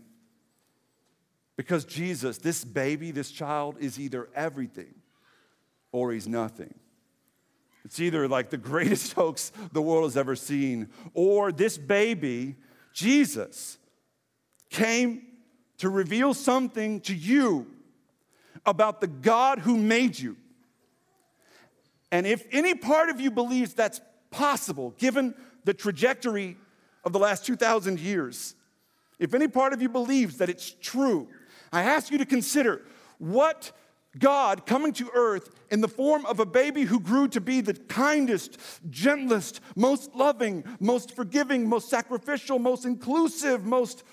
Because 1.57 1.85
Jesus, 1.85 2.37
this 2.37 2.63
baby, 2.63 3.11
this 3.11 3.31
child 3.31 3.77
is 3.79 3.99
either 3.99 4.29
everything 4.35 4.93
or 5.91 6.11
he's 6.11 6.27
nothing. 6.27 6.73
It's 7.83 7.99
either 7.99 8.27
like 8.27 8.49
the 8.51 8.57
greatest 8.57 9.13
hoax 9.15 9.51
the 9.71 9.81
world 9.81 10.05
has 10.05 10.17
ever 10.17 10.35
seen 10.35 10.89
or 11.13 11.51
this 11.51 11.77
baby, 11.77 12.55
Jesus, 12.93 13.77
came 14.69 15.21
to 15.77 15.89
reveal 15.89 16.33
something 16.33 17.01
to 17.01 17.15
you 17.15 17.67
about 18.65 18.99
the 19.01 19.07
God 19.07 19.59
who 19.59 19.77
made 19.77 20.17
you. 20.17 20.35
And 22.11 22.25
if 22.25 22.45
any 22.51 22.73
part 22.73 23.09
of 23.09 23.19
you 23.19 23.31
believes 23.31 23.73
that's 23.73 24.01
possible, 24.31 24.93
given 24.97 25.35
the 25.65 25.73
trajectory 25.73 26.57
of 27.03 27.13
the 27.13 27.19
last 27.19 27.45
2,000 27.45 27.99
years, 27.99 28.55
if 29.19 29.33
any 29.33 29.47
part 29.47 29.73
of 29.73 29.81
you 29.81 29.89
believes 29.89 30.37
that 30.37 30.49
it's 30.49 30.75
true, 30.81 31.27
I 31.71 31.83
ask 31.83 32.11
you 32.11 32.17
to 32.17 32.25
consider 32.25 32.83
what 33.17 33.71
God 34.17 34.65
coming 34.65 34.93
to 34.93 35.11
earth 35.13 35.49
in 35.69 35.81
the 35.81 35.87
form 35.87 36.25
of 36.25 36.39
a 36.39 36.45
baby 36.45 36.83
who 36.83 36.99
grew 36.99 37.27
to 37.29 37.41
be 37.41 37.61
the 37.61 37.73
kindest, 37.73 38.57
gentlest, 38.89 39.59
most 39.75 40.15
loving, 40.15 40.63
most 40.79 41.15
forgiving, 41.15 41.67
most 41.67 41.89
sacrificial, 41.89 42.57
most 42.57 42.85
inclusive, 42.85 43.65
most 43.65 44.03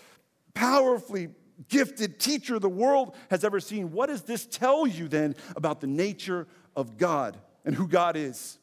powerfully 0.53 1.29
gifted 1.69 2.19
teacher 2.19 2.59
the 2.59 2.69
world 2.69 3.14
has 3.31 3.45
ever 3.45 3.61
seen. 3.61 3.93
What 3.93 4.07
does 4.07 4.23
this 4.23 4.47
tell 4.47 4.87
you 4.87 5.09
then 5.09 5.37
about 5.57 5.81
the 5.81 5.87
nature 5.87 6.47
of 6.77 6.97
God 6.97 7.38
and 7.64 7.75
who 7.75 7.87
God 7.87 8.17
is? 8.17 8.59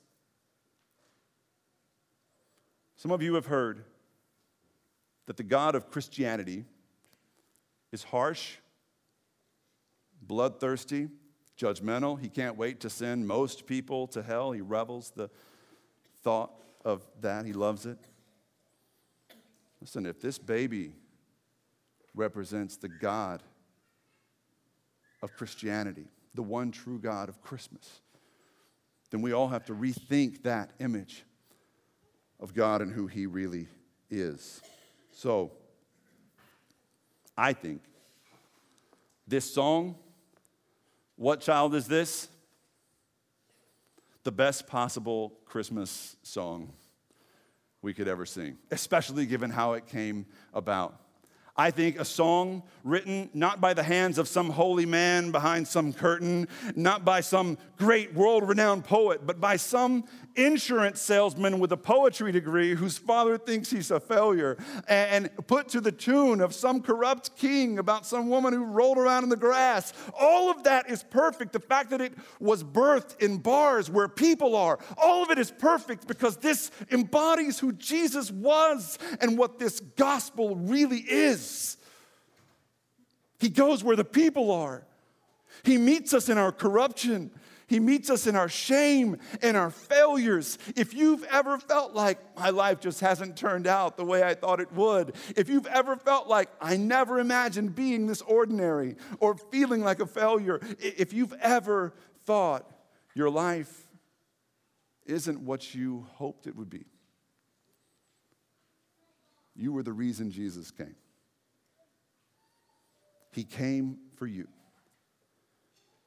Some 2.96 3.12
of 3.12 3.22
you 3.22 3.36
have 3.36 3.48
heard 3.48 3.84
that 5.26 5.38
the 5.38 5.44
God 5.44 5.76
of 5.76 5.90
Christianity 5.90 6.66
is 7.92 8.04
harsh, 8.04 8.58
bloodthirsty, 10.22 11.10
judgmental. 11.58 12.20
He 12.20 12.30
can't 12.30 12.58
wait 12.58 12.80
to 12.82 12.90
send 12.90 13.28
most 13.28 13.66
people 13.66 14.08
to 14.08 14.22
hell. 14.22 14.52
He 14.52 14.62
revels 14.62 15.12
the 15.16 15.30
thought 16.24 16.52
of 16.86 17.06
that. 17.22 17.46
He 17.46 17.54
loves 17.54 17.86
it. 17.86 17.98
Listen, 19.80 20.06
if 20.06 20.22
this 20.22 20.38
baby 20.38 20.94
represents 22.14 22.78
the 22.78 22.90
God 22.90 23.42
of 25.22 25.34
Christianity, 25.36 26.08
the 26.34 26.42
one 26.42 26.72
true 26.72 27.00
God 27.00 27.30
of 27.30 27.42
Christmas, 27.42 28.02
then 29.12 29.22
we 29.22 29.34
all 29.34 29.50
have 29.50 29.66
to 29.66 29.74
rethink 29.74 30.44
that 30.44 30.72
image 30.80 31.24
of 32.40 32.54
God 32.54 32.82
and 32.82 32.92
who 32.92 33.08
He 33.08 33.26
really 33.26 33.68
is. 34.10 34.62
So, 35.12 35.52
I 37.38 37.54
think 37.54 37.82
this 39.28 39.54
song, 39.54 39.96
What 41.16 41.42
Child 41.42 41.76
Is 41.76 41.88
This? 41.88 42.30
The 44.24 44.32
best 44.32 44.68
possible 44.68 45.34
Christmas 45.46 46.16
song 46.24 46.74
we 47.82 47.94
could 47.94 48.08
ever 48.08 48.26
sing, 48.26 48.58
especially 48.70 49.26
given 49.26 49.50
how 49.50 49.74
it 49.74 49.88
came 49.88 50.26
about. 50.54 51.01
I 51.62 51.70
think 51.70 52.00
a 52.00 52.06
song 52.06 52.64
written 52.84 53.30
not 53.36 53.62
by 53.62 53.76
the 53.76 53.84
hands 53.84 54.18
of 54.18 54.28
some 54.28 54.50
holy 54.50 54.88
man 54.88 55.30
behind 55.30 55.68
some 55.68 55.94
curtain, 55.94 56.48
not 56.76 57.06
by 57.06 57.22
some 57.22 57.60
great 57.78 58.16
world 58.16 58.50
renowned 58.50 58.84
poet, 58.84 59.28
but 59.28 59.40
by 59.40 59.58
some 59.58 60.06
insurance 60.36 61.00
salesman 61.00 61.60
with 61.60 61.72
a 61.72 61.78
poetry 61.78 62.32
degree 62.32 62.74
whose 62.74 62.98
father 62.98 63.38
thinks 63.38 63.70
he's 63.70 63.92
a 63.92 64.00
failure, 64.00 64.58
and 64.88 65.30
put 65.46 65.68
to 65.68 65.82
the 65.82 65.92
tune 65.92 66.42
of 66.42 66.56
some 66.56 66.82
corrupt 66.82 67.36
king 67.36 67.78
about 67.78 68.08
some 68.08 68.28
woman 68.28 68.54
who 68.54 68.64
rolled 68.64 68.98
around 68.98 69.24
in 69.24 69.30
the 69.30 69.36
grass. 69.36 69.94
All 70.20 70.50
of 70.50 70.64
that 70.64 70.90
is 70.90 71.04
perfect. 71.04 71.54
The 71.54 71.60
fact 71.60 71.92
that 71.92 72.02
it 72.02 72.14
was 72.40 72.64
birthed 72.64 73.22
in 73.22 73.38
bars 73.38 73.88
where 73.88 74.08
people 74.08 74.56
are, 74.56 74.80
all 74.98 75.22
of 75.22 75.30
it 75.30 75.38
is 75.38 75.52
perfect 75.52 76.08
because 76.08 76.38
this 76.38 76.72
embodies 76.90 77.60
who 77.60 77.72
Jesus 77.74 78.32
was 78.32 78.98
and 79.20 79.38
what 79.38 79.60
this 79.60 79.80
gospel 79.80 80.56
really 80.56 81.06
is 81.08 81.51
He 83.40 83.50
goes 83.50 83.84
where 83.84 83.96
the 83.96 84.06
people 84.06 84.52
are. 84.52 84.84
He 85.64 85.78
meets 85.78 86.14
us 86.14 86.30
in 86.30 86.38
our 86.38 86.52
corruption. 86.52 87.32
He 87.72 87.80
meets 87.80 88.10
us 88.10 88.28
in 88.28 88.36
our 88.36 88.50
shame 88.50 89.18
and 89.42 89.56
our 89.56 89.72
failures. 89.72 90.58
If 90.76 90.94
you've 90.94 91.24
ever 91.24 91.58
felt 91.58 91.94
like 91.94 92.20
my 92.38 92.50
life 92.50 92.82
just 92.82 93.00
hasn't 93.00 93.38
turned 93.38 93.66
out 93.66 93.96
the 93.96 94.04
way 94.04 94.24
I 94.24 94.34
thought 94.34 94.60
it 94.60 94.72
would, 94.74 95.16
if 95.38 95.48
you've 95.48 95.68
ever 95.68 95.96
felt 95.96 96.28
like 96.28 96.50
I 96.60 96.76
never 96.76 97.20
imagined 97.20 97.74
being 97.74 98.08
this 98.08 98.22
ordinary 98.22 98.98
or 99.20 99.36
feeling 99.36 99.84
like 99.84 100.02
a 100.02 100.06
failure, 100.06 100.60
if 100.80 101.14
you've 101.14 101.34
ever 101.42 101.94
thought 102.26 102.70
your 103.16 103.30
life 103.30 103.88
isn't 105.06 105.40
what 105.40 105.74
you 105.74 106.06
hoped 106.16 106.48
it 106.48 106.56
would 106.56 106.70
be, 106.70 106.86
you 109.56 109.72
were 109.72 109.84
the 109.84 109.94
reason 109.94 110.30
Jesus 110.30 110.72
came. 110.72 110.96
He 113.32 113.44
came 113.44 113.98
for 114.16 114.28
you 114.28 114.48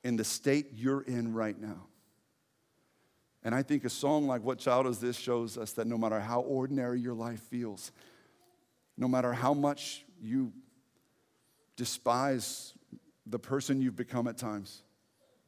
in 0.03 0.17
the 0.17 0.25
state 0.25 0.69
you're 0.75 1.01
in 1.03 1.33
right 1.33 1.59
now. 1.59 1.87
And 3.43 3.55
I 3.55 3.63
think 3.63 3.85
a 3.85 3.91
song 3.91 4.27
like 4.27 4.43
What 4.43 4.59
Child 4.59 4.87
Is 4.87 4.99
This 4.99 5.17
shows 5.17 5.59
us 5.59 5.73
that 5.73 5.87
no 5.87 5.99
matter 5.99 6.21
how 6.21 6.41
ordinary 6.41 7.01
your 7.01 7.15
life 7.15 7.41
feels, 7.41 7.93
no 8.97 9.09
matter 9.09 9.33
how 9.33 9.53
much 9.53 10.05
you 10.21 10.53
despise 11.77 12.75
the 13.27 13.39
person 13.39 13.81
you've 13.81 13.97
become 13.97 14.29
at 14.29 14.39
times, 14.39 14.83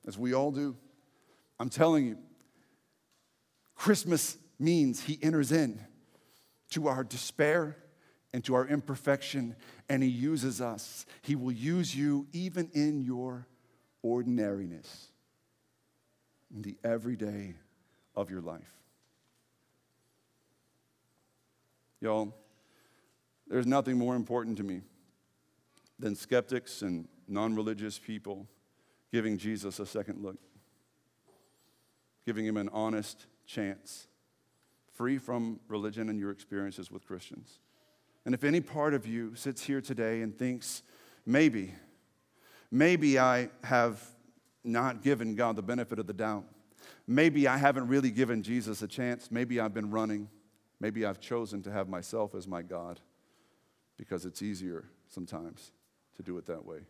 as 0.06 0.18
we 0.18 0.34
all 0.34 0.50
do, 0.50 0.76
I'm 1.58 1.70
telling 1.70 2.06
you, 2.06 2.18
Christmas 3.74 4.36
means 4.58 5.02
He 5.02 5.18
enters 5.22 5.52
in 5.52 5.80
to 6.70 6.88
our 6.88 7.04
despair 7.04 7.76
and 8.32 8.44
to 8.44 8.54
our 8.54 8.66
imperfection, 8.66 9.56
and 9.88 10.02
He 10.02 10.08
uses 10.08 10.60
us. 10.60 11.06
He 11.22 11.36
will 11.36 11.52
use 11.52 11.94
you 11.94 12.26
even 12.32 12.70
in 12.74 13.02
your 13.02 13.46
ordinariness, 14.02 15.08
in 16.54 16.62
the 16.62 16.76
everyday 16.84 17.54
of 18.14 18.30
your 18.30 18.40
life. 18.40 18.72
Y'all, 22.00 22.34
there's 23.48 23.66
nothing 23.66 23.96
more 23.98 24.16
important 24.16 24.56
to 24.58 24.62
me 24.62 24.82
than 25.98 26.14
skeptics 26.14 26.82
and 26.82 27.08
non 27.28 27.54
religious 27.54 27.98
people 27.98 28.46
giving 29.12 29.38
Jesus 29.38 29.78
a 29.78 29.86
second 29.86 30.22
look, 30.22 30.36
giving 32.24 32.44
him 32.44 32.56
an 32.56 32.68
honest 32.72 33.26
chance, 33.46 34.08
free 34.92 35.18
from 35.18 35.60
religion 35.68 36.08
and 36.08 36.18
your 36.18 36.30
experiences 36.30 36.90
with 36.90 37.06
Christians. 37.06 37.60
And 38.26 38.34
if 38.34 38.42
any 38.42 38.60
part 38.60 38.92
of 38.92 39.06
you 39.06 39.36
sits 39.36 39.62
here 39.62 39.80
today 39.80 40.20
and 40.20 40.36
thinks, 40.36 40.82
maybe, 41.24 41.72
maybe 42.72 43.20
I 43.20 43.50
have 43.62 44.02
not 44.64 45.00
given 45.02 45.36
God 45.36 45.54
the 45.54 45.62
benefit 45.62 46.00
of 46.00 46.08
the 46.08 46.12
doubt, 46.12 46.44
maybe 47.06 47.46
I 47.46 47.56
haven't 47.56 47.86
really 47.86 48.10
given 48.10 48.42
Jesus 48.42 48.82
a 48.82 48.88
chance, 48.88 49.30
maybe 49.30 49.60
I've 49.60 49.72
been 49.72 49.92
running, 49.92 50.28
maybe 50.80 51.06
I've 51.06 51.20
chosen 51.20 51.62
to 51.62 51.70
have 51.70 51.88
myself 51.88 52.34
as 52.34 52.48
my 52.48 52.62
God 52.62 52.98
because 53.96 54.26
it's 54.26 54.42
easier 54.42 54.86
sometimes 55.08 55.70
to 56.16 56.24
do 56.24 56.36
it 56.36 56.46
that 56.46 56.64
way. 56.64 56.80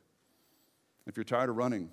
If 1.06 1.18
you're 1.18 1.24
tired 1.24 1.50
of 1.50 1.56
running, 1.56 1.90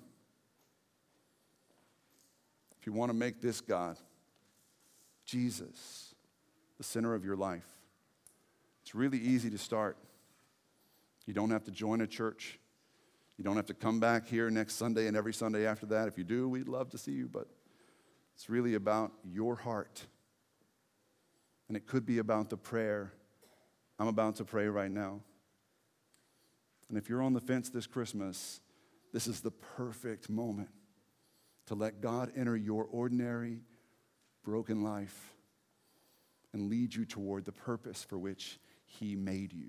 if 2.80 2.86
you 2.86 2.94
want 2.94 3.10
to 3.10 3.14
make 3.14 3.42
this 3.42 3.60
God, 3.60 3.98
Jesus, 5.26 6.14
the 6.78 6.84
center 6.84 7.14
of 7.14 7.26
your 7.26 7.36
life, 7.36 7.68
it's 8.84 8.94
really 8.94 9.18
easy 9.18 9.48
to 9.48 9.56
start. 9.56 9.96
You 11.24 11.32
don't 11.32 11.50
have 11.50 11.64
to 11.64 11.70
join 11.70 12.02
a 12.02 12.06
church. 12.06 12.58
You 13.38 13.44
don't 13.44 13.56
have 13.56 13.64
to 13.66 13.74
come 13.74 13.98
back 13.98 14.28
here 14.28 14.50
next 14.50 14.74
Sunday 14.74 15.06
and 15.06 15.16
every 15.16 15.32
Sunday 15.32 15.66
after 15.66 15.86
that. 15.86 16.06
If 16.06 16.18
you 16.18 16.24
do, 16.24 16.50
we'd 16.50 16.68
love 16.68 16.90
to 16.90 16.98
see 16.98 17.12
you, 17.12 17.26
but 17.26 17.48
it's 18.34 18.50
really 18.50 18.74
about 18.74 19.10
your 19.24 19.56
heart. 19.56 20.04
And 21.68 21.78
it 21.78 21.86
could 21.86 22.04
be 22.04 22.18
about 22.18 22.50
the 22.50 22.58
prayer 22.58 23.12
I'm 23.98 24.08
about 24.08 24.36
to 24.36 24.44
pray 24.44 24.66
right 24.66 24.90
now. 24.90 25.20
And 26.90 26.98
if 26.98 27.08
you're 27.08 27.22
on 27.22 27.32
the 27.32 27.40
fence 27.40 27.70
this 27.70 27.86
Christmas, 27.86 28.60
this 29.14 29.26
is 29.26 29.40
the 29.40 29.50
perfect 29.50 30.28
moment 30.28 30.68
to 31.66 31.74
let 31.74 32.02
God 32.02 32.32
enter 32.36 32.54
your 32.54 32.84
ordinary, 32.84 33.60
broken 34.44 34.82
life 34.82 35.34
and 36.52 36.68
lead 36.68 36.94
you 36.94 37.06
toward 37.06 37.46
the 37.46 37.52
purpose 37.52 38.04
for 38.04 38.18
which 38.18 38.58
he 38.98 39.16
made 39.16 39.52
you. 39.52 39.68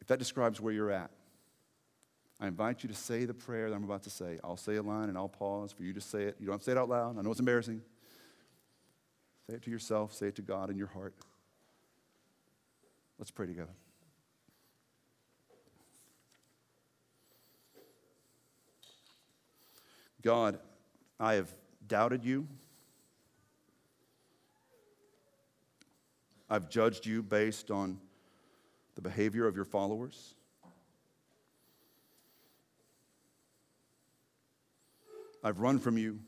If 0.00 0.06
that 0.08 0.18
describes 0.18 0.60
where 0.60 0.72
you're 0.72 0.90
at, 0.90 1.10
I 2.40 2.48
invite 2.48 2.82
you 2.82 2.88
to 2.88 2.94
say 2.94 3.26
the 3.26 3.34
prayer 3.34 3.68
that 3.68 3.76
I'm 3.76 3.84
about 3.84 4.02
to 4.04 4.10
say. 4.10 4.38
I'll 4.42 4.56
say 4.56 4.76
a 4.76 4.82
line 4.82 5.08
and 5.10 5.18
I'll 5.18 5.28
pause 5.28 5.72
for 5.72 5.82
you 5.82 5.92
to 5.92 6.00
say 6.00 6.22
it. 6.22 6.36
You 6.40 6.46
don't 6.46 6.54
have 6.54 6.60
to 6.60 6.64
say 6.64 6.72
it 6.72 6.78
out 6.78 6.88
loud. 6.88 7.18
I 7.18 7.22
know 7.22 7.30
it's 7.30 7.40
embarrassing. 7.40 7.82
Say 9.48 9.56
it 9.56 9.62
to 9.62 9.70
yourself, 9.70 10.14
say 10.14 10.28
it 10.28 10.36
to 10.36 10.42
God 10.42 10.70
in 10.70 10.78
your 10.78 10.86
heart. 10.86 11.14
Let's 13.18 13.30
pray 13.30 13.46
together. 13.46 13.74
God, 20.22 20.58
I 21.18 21.34
have 21.34 21.52
doubted 21.86 22.24
you. 22.24 22.46
I've 26.52 26.68
judged 26.68 27.06
you 27.06 27.22
based 27.22 27.70
on 27.70 28.00
the 28.96 29.00
behavior 29.00 29.46
of 29.46 29.54
your 29.54 29.64
followers. 29.64 30.34
I've 35.44 35.60
run 35.60 35.78
from 35.78 35.96
you. 35.96 36.18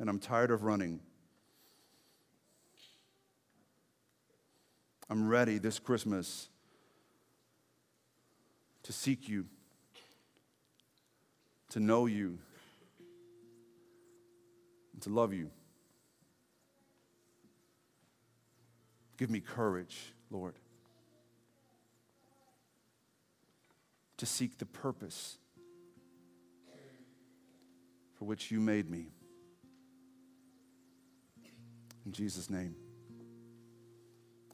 And 0.00 0.10
I'm 0.10 0.18
tired 0.18 0.50
of 0.50 0.64
running. 0.64 1.00
I'm 5.08 5.28
ready 5.28 5.58
this 5.58 5.78
Christmas 5.78 6.48
to 8.82 8.92
seek 8.92 9.28
you, 9.28 9.46
to 11.70 11.80
know 11.80 12.06
you, 12.06 12.38
and 14.92 15.02
to 15.02 15.10
love 15.10 15.32
you. 15.32 15.50
Give 19.18 19.30
me 19.30 19.40
courage, 19.40 20.14
Lord, 20.30 20.54
to 24.16 24.26
seek 24.26 24.58
the 24.58 24.64
purpose 24.64 25.38
for 28.14 28.24
which 28.24 28.50
you 28.52 28.60
made 28.60 28.88
me. 28.88 29.08
In 32.06 32.12
Jesus' 32.12 32.48
name, 32.48 32.74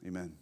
amen. 0.05 0.35